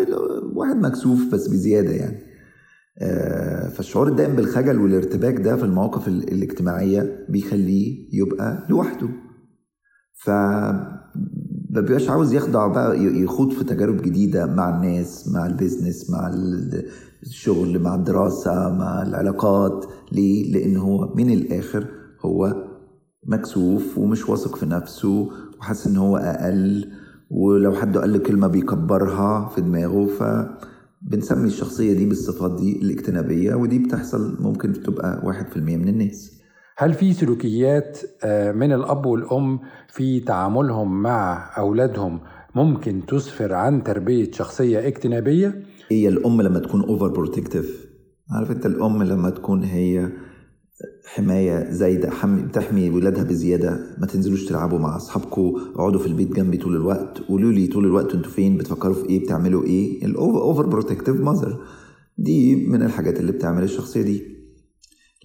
[0.55, 2.17] واحد مكسوف بس بزيادة يعني.
[3.01, 9.07] آه فالشعور الدائم بالخجل والارتباك ده في المواقف الاجتماعية بيخليه يبقى لوحده.
[10.13, 10.29] ف
[11.69, 16.31] ما بيبقاش عاوز يخضع بقى يخوض في تجارب جديدة مع الناس مع البيزنس مع
[17.23, 19.85] الشغل مع الدراسة مع العلاقات.
[20.11, 21.87] ليه؟ لأن هو من الآخر
[22.21, 22.67] هو
[23.27, 25.29] مكسوف ومش واثق في نفسه
[25.63, 26.91] وحاسس إن هو أقل
[27.29, 34.37] ولو حد قال كلمة بيكبرها في دماغه فبنسمي الشخصية دي بالصفات دي الاجتنابية ودي بتحصل
[34.39, 36.41] ممكن تبقى واحد في المية من الناس.
[36.77, 37.99] هل في سلوكيات
[38.55, 42.19] من الأب والأم في تعاملهم مع أولادهم
[42.55, 47.85] ممكن تسفر عن تربية شخصية اجتنابية؟ هي الأم لما تكون overprotective
[48.31, 50.09] عارف أنت الأم لما تكون هي
[51.05, 53.79] حماية زايدة بتحمي ولادها بزيادة.
[53.97, 57.19] ما تنزلوش تلعبوا مع أصحابكم اقعدوا في البيت جنبي طول الوقت.
[57.19, 61.59] قولوا لي طول الوقت أنتوا فين بتفكروا في إيه بتعملوا إيه؟ ال overprotective mother
[62.17, 64.33] دي من الحاجات اللي بتعمل الشخصية دي.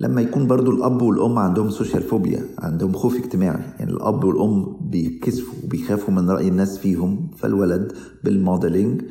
[0.00, 3.62] لما يكون برضو الأب والأم عندهم social phobia عندهم خوف اجتماعي.
[3.78, 7.30] يعني الأب والأم بيكسفوا وبيخافوا من رأي الناس فيهم.
[7.36, 7.92] فالولد
[8.24, 9.02] بال modeling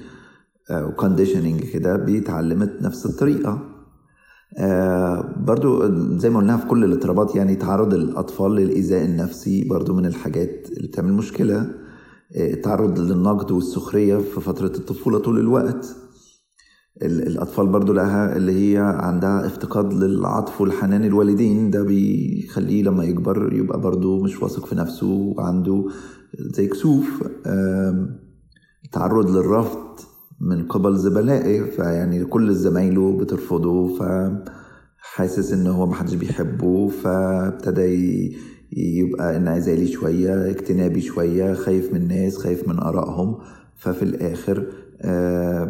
[0.72, 3.77] و conditioning كده بيتعلم نفس الطريقة.
[4.58, 5.84] آه برضو
[6.18, 10.88] زي ما قلناها في كل الاضطرابات يعني تعرض الأطفال للإيذاء النفسي برضو من الحاجات اللي
[10.88, 11.58] بتعمل مشكلة.
[12.36, 15.96] آه التعرض للنقد والسخرية في فترة الطفولة طول الوقت.
[17.02, 21.72] الأطفال برضو لها اللي هي عندها افتقاد للعطف والحنان الوالدين.
[21.72, 25.86] ده بيخليه لما يكبر يبقى برضو مش واثق في نفسه وعنده
[26.40, 27.24] زي كسوف.
[27.46, 28.08] آه
[28.86, 30.00] التعرض للرفض
[30.42, 38.38] من قبل زملائه فيعني كل زمايله بترفضه فحاسس ان هو محدش بيحبه فابتدى
[38.72, 43.38] يبقى انعزالي شوية اجتنابي شوية خايف من الناس خايف من آرائهم.
[43.76, 44.60] ففي الآخر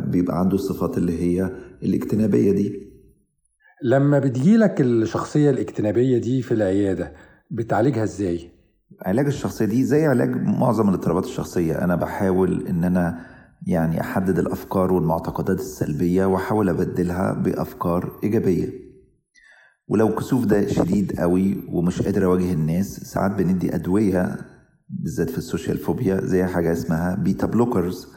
[0.07, 1.51] بيبقى عنده الصفات اللي هي
[1.83, 2.87] الاجتنابية دي.
[3.83, 7.13] لما بتجيلك الشخصية الاجتنابية دي في العيادة
[7.51, 8.51] بتعالجها إزاي؟
[9.01, 11.83] علاج الشخصية دي زي علاج معظم الاضطرابات الشخصية.
[11.83, 13.19] أنا بحاول إن أنا
[13.67, 18.69] يعني أحدد الأفكار والمعتقدات السلبية وأحاول أبدلها بأفكار إيجابية.
[19.87, 24.37] ولو كسوف ده شديد قوي ومش قادر أواجه الناس ساعات بندي أدوية
[24.89, 28.07] بالذات في ال social phobia زي حاجة اسمها beta blockers.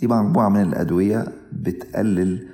[0.00, 2.48] دي مجموعة من الأدوية بتقلل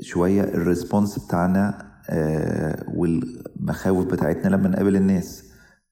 [0.00, 5.47] شوية ال response بتاعنا آه والمخاوف بتاعتنا لما نقابل الناس.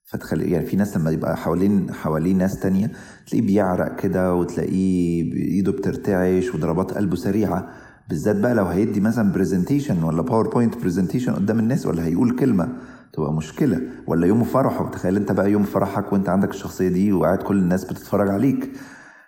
[0.07, 2.91] فتخلي يعني في ناس لما يبقى حوالين حوالين ناس تانية
[3.27, 7.69] تلاقيه بيعرق كده وتلاقيه ايده بترتعش وضربات قلبه سريعة.
[8.09, 12.69] بالذات بقى لو هيدي مثلا presentation ولا PowerPoint presentation قدام الناس ولا هيقول كلمة
[13.13, 13.81] تبقى مشكلة.
[14.07, 14.89] ولا يوم فرحه.
[14.89, 18.69] تخيل انت بقى يوم فرحك وانت عندك الشخصية دي وقاعد كل الناس بتتفرج عليك.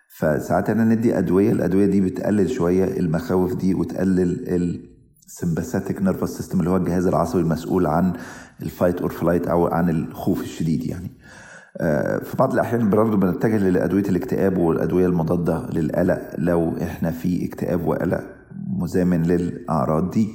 [0.07, 4.49] فساعات أنا ندي أدوية الأدوية دي بتقلل شوية المخاوف دي وتقلل
[5.29, 8.13] ال sympathetic nervous system اللي هو الجهاز العصبي المسؤول عن
[8.61, 11.11] ال fight or flight أو عن الخوف الشديد يعني.
[11.77, 17.87] آه، في بعض الأحيان برضه بنتجه لأدوية الاكتئاب والأدوية المضادة للقلق لو إحنا في اكتئاب
[17.87, 18.23] وقلق
[18.67, 20.29] مزامن للأعراض دي.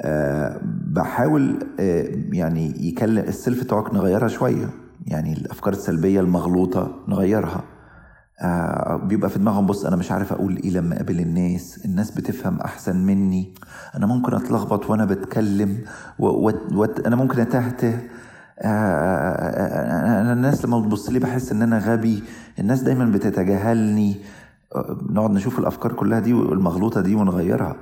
[0.00, 0.60] أه
[0.94, 4.70] بحاول أه يعني يكلم السلف توك نغيرها شوية.
[5.06, 7.64] يعني الأفكار السلبية المغلوطة نغيرها.
[8.40, 12.60] آه بيبقى في دماغهم بص أنا مش عارف أقول إيه لما أقابل الناس الناس بتفهم
[12.60, 13.54] أحسن مني
[13.96, 15.78] أنا ممكن أتلخبط وأنا بتكلم
[16.18, 16.26] و...
[16.26, 16.52] و...
[16.74, 16.84] و...
[16.84, 17.98] أنا ممكن أتهته
[18.60, 22.22] آه أنا الناس لما بتبص لي بحس إن أنا غبي
[22.58, 24.16] الناس دايما بتتجاهلني
[25.10, 27.76] نقعد نشوف الأفكار كلها دي والمغلوطة دي ونغيرها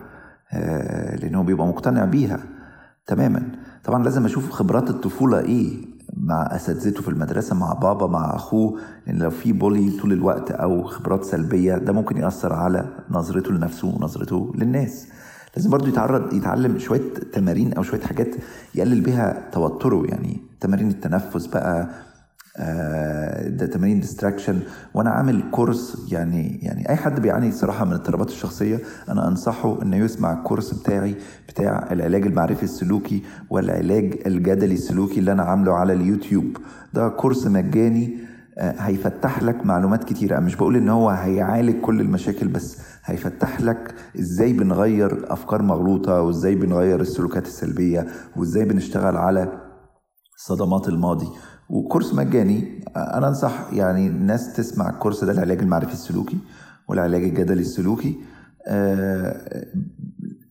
[0.53, 2.41] آه لأنه بيبقى مقتنع بيها
[3.07, 3.43] تماما.
[3.85, 9.19] طبعا لازم أشوف خبرات الطفولة إيه؟ مع أساتذته في المدرسة مع بابا مع أخوه لأن
[9.19, 14.53] لو في بولي طول الوقت أو خبرات سلبية ده ممكن يأثر على نظرته لنفسه ونظرته
[14.55, 15.07] للناس.
[15.57, 18.35] لازم برضو يتعرض يتعلم شوية تمارين أو شوية حاجات
[18.75, 21.89] يقلل بيها توتره يعني تمارين التنفس بقى
[23.49, 24.61] ده تمارين distraction
[24.95, 29.97] وأنا عامل course يعني يعني أي حد بيعاني صراحة من اضطرابات الشخصية أنا أنصحه إنه
[29.97, 31.17] يسمع ال course بتاعي
[31.49, 36.57] بتاع العلاج المعرفي السلوكي والعلاج الجدلي السلوكي اللي أنا عامله على اليوتيوب.
[36.95, 38.19] ده course مجاني
[38.59, 40.41] آه هيفتح لك معلومات كتيرة.
[40.41, 46.55] مش بقول إن هو هيعالج كل المشاكل بس هيفتح لك إزاي بنغير أفكار مغلوطة وإزاي
[46.55, 49.53] بنغير السلوكيات السلبية وإزاي بنشتغل على
[50.37, 51.29] صدمات الماضي.
[51.71, 52.85] و course مجاني.
[52.97, 56.39] أنا أنصح يعني الناس تسمع ال course ده العلاج المعرفي السلوكي
[56.89, 58.17] والعلاج الجدلي السلوكي.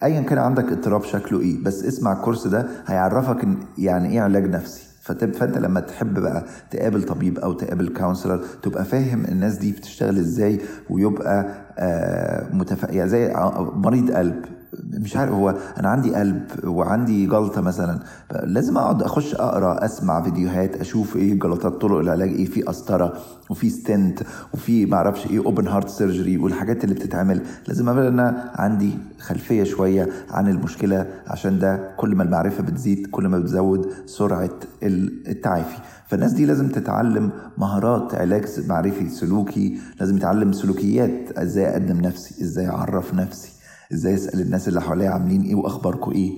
[0.03, 3.47] ايا كان عندك اضطراب شكله إيه بس اسمع ال course ده هيعرفك
[3.77, 4.83] يعني إيه علاج نفسي.
[5.01, 10.59] فأنت لما تحب بقى تقابل طبيب أو تقابل counselor تبقى فاهم الناس دي بتشتغل إزاي
[10.89, 11.45] ويبقى
[11.77, 12.83] آه متف...
[12.83, 13.33] يعني زي
[13.75, 14.45] مريض قلب.
[14.83, 17.99] مش عارف هو أنا عندي قلب وعندي جلطة مثلا
[18.43, 23.13] لازم أقعد أخش أقرأ أسمع فيديوهات أشوف إيه جلطات طرق العلاج إيه في قسطرة
[23.49, 24.19] وفي stent
[24.53, 27.41] وفي ما أعرفش إيه open heart surgery والحاجات اللي بتتعمل.
[27.67, 33.27] لازم ابقى أنا عندي خلفية شوية عن المشكلة عشان ده كل ما المعرفة بتزيد كل
[33.27, 34.49] ما بتزود سرعة
[34.83, 35.77] التعافي.
[36.07, 42.67] فالناس دي لازم تتعلم مهارات علاج معرفي سلوكي لازم يتعلم سلوكيات إزاي أقدم نفسي إزاي
[42.69, 43.54] أعرف نفسي.
[43.93, 46.31] إزاي أسأل الناس اللي حواليا عاملين إيه واخباركم إيه؟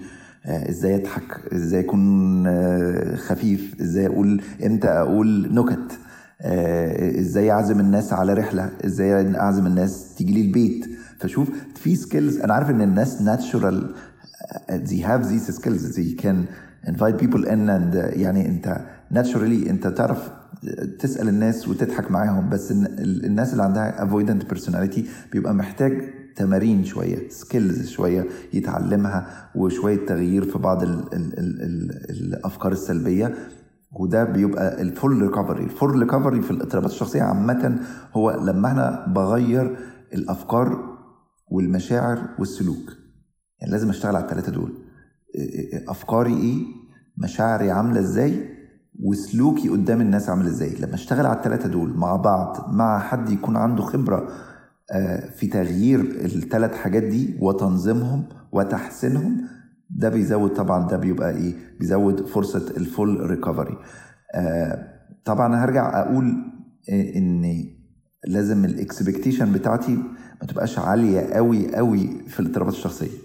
[0.45, 5.91] آه إزاي أضحك؟ إزاي أكون آه خفيف؟ إزاي أقول إمتى أقول نكت؟
[6.41, 10.85] آه إزاي أعزم الناس على رحلة؟ إزاي أعزم الناس تيجي لي البيت؟
[11.19, 13.95] فشوف في skills أنا عارف إن الناس natural
[14.69, 15.95] they have these skills.
[15.97, 16.37] They can
[16.87, 18.77] invite people in and يعني أنت
[19.13, 20.29] naturally أنت تعرف
[20.99, 22.49] تسأل الناس وتضحك معاهم.
[22.49, 24.99] بس الناس اللي عندها avoidant personality
[25.31, 26.01] بيبقى محتاج
[26.37, 33.35] تمارين شوية skills شوية يتعلمها وشوية تغيير في بعض ال ال ال ال الأفكار السلبية.
[33.91, 37.79] وده بيبقى ال full recovery ال full recovery في الاضطرابات الشخصية عامة
[38.13, 39.77] هو لما أنا بغير
[40.13, 40.97] الأفكار
[41.51, 42.91] والمشاعر والسلوك.
[43.61, 44.73] يعني لازم أشتغل على الثلاثة دول.
[45.87, 46.63] أفكاري إيه؟
[47.17, 48.57] مشاعري عاملة إزاي؟
[49.03, 53.57] وسلوكي قدام الناس عامل إزاي؟ لما أشتغل على الثلاثة دول مع بعض مع حد يكون
[53.57, 54.27] عنده خبرة
[55.35, 59.41] في تغيير الثلاث حاجات دي وتنظيمهم وتحسينهم
[59.89, 63.77] ده بيزود طبعا ده بيبقى إيه؟ بيزود فرصة ال full recovery
[65.25, 66.35] طبعا هرجع أقول
[66.89, 67.63] إن
[68.27, 69.95] لازم ال expectation بتاعتي
[70.41, 73.17] ما تبقاش عالية قوي قوي في الاضطرابات الشخصية.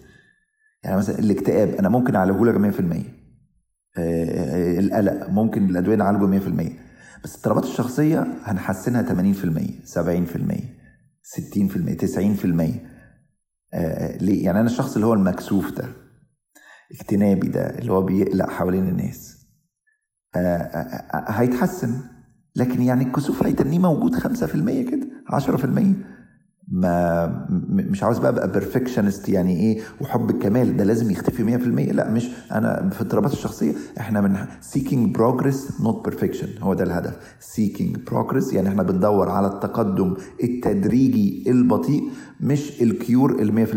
[0.84, 2.82] يعني مثلا الاكتئاب أنا ممكن أعالجه لك 100%
[3.98, 6.72] القلق ممكن الأدوية نعالجه 100%
[7.24, 9.06] بس الاضطرابات الشخصية هنحسنها 80%
[9.94, 10.81] 70%
[11.22, 12.80] 60% 90%
[13.74, 15.88] آه ليه؟ يعني أنا الشخص اللي هو المكسوف ده
[16.92, 19.46] اجتنابي ده اللي هو بيقلق حوالين الناس.
[20.36, 22.00] آه آه هيتحسن
[22.56, 25.68] لكن يعني الكسوف هيتنيه موجود 5% كده 10%
[26.68, 31.58] ما مش عاوز بقى أبقى perfectionist يعني إيه وحب الكمال ده لازم يختفي
[31.88, 34.36] 100% لا مش أنا في اضطرابات الشخصية إحنا من
[34.72, 36.62] seeking progress not perfection.
[36.62, 37.16] هو ده الهدف.
[37.56, 42.02] seeking progress يعني إحنا بندور على التقدم التدريجي البطيء
[42.40, 43.70] مش ال cure ال 100%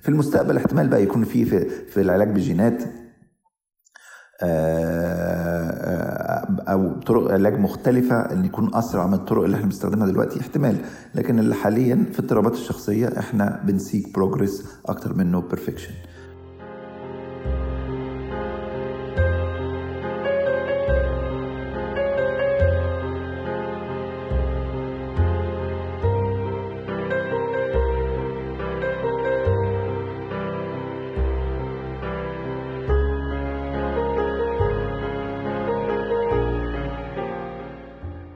[0.00, 2.82] في المستقبل احتمال بقى يكون في في, في العلاج بالجينات
[6.68, 10.40] أو طرق علاج مختلفة ان يكون أسرع من الطرق اللي إحنا بنستخدمها دلوقتي.
[10.40, 10.76] احتمال.
[11.14, 15.90] لكن اللي حاليا في اضطرابات الشخصية إحنا بن seek progress أكتر منه perfection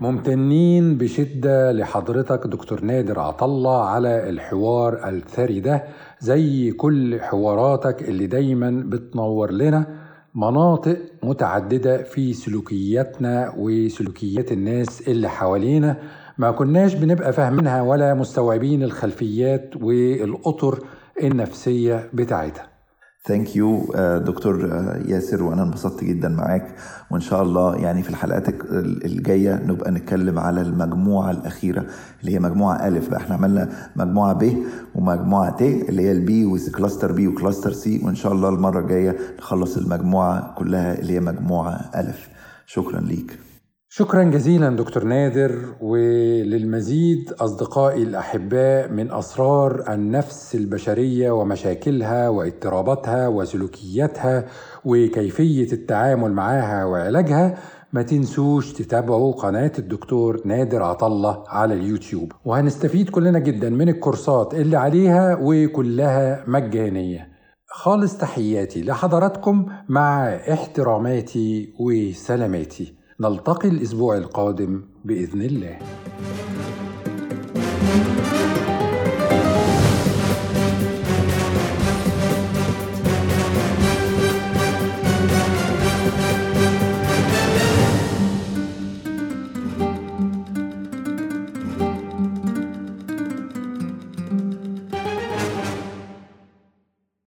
[0.09, 5.85] ممتنين بشدة لحضرتك دكتور نادر عطلة على الحوار الثري ده
[6.21, 9.87] زي كل حواراتك اللي دايما بتنور لنا
[10.35, 15.97] مناطق متعددة في سلوكياتنا وسلوكيات الناس اللي حوالينا.
[16.39, 20.79] ما كناش بنبقى فاهمينها ولا مستوعبين الخلفيات والأطر
[21.23, 22.74] النفسية بتاعتها.
[23.27, 23.93] thank you
[24.27, 24.64] دكتور
[25.07, 26.75] ياسر وأنا انبسطت جدا معاك.
[27.11, 28.49] وإن شاء الله يعني في الحلقات
[29.05, 31.87] الجاية نبقى نتكلم على المجموعة الأخيرة
[32.20, 33.20] اللي هي مجموعة الف بقى.
[33.20, 34.57] إحنا عملنا مجموعة ب
[34.95, 38.49] ومجموعة ت اللي هي ال B و cluster B و cluster C وإن شاء الله
[38.49, 42.29] المرة الجاية نخلص المجموعة كلها اللي هي مجموعة الف
[42.66, 43.39] شكرا ليك.
[43.97, 54.47] شكرا جزيلا دكتور نادر وللمزيد أصدقائي الأحباء من أسرار النفس البشرية ومشاكلها واضطراباتها وسلوكياتها
[54.85, 57.59] وكيفية التعامل معها وعلاجها.
[57.93, 62.33] ما تنسوش تتابعوا قناة الدكتور نادر عطلة على اليوتيوب.
[62.45, 67.29] وهنستفيد كلنا جدا من الكورسات اللي عليها وكلها مجانية.
[67.67, 73.04] خالص تحياتي لحضراتكم مع احتراماتي وسلاماتي.
[73.21, 75.79] نلتقي الأسبوع القادم بإذن الله.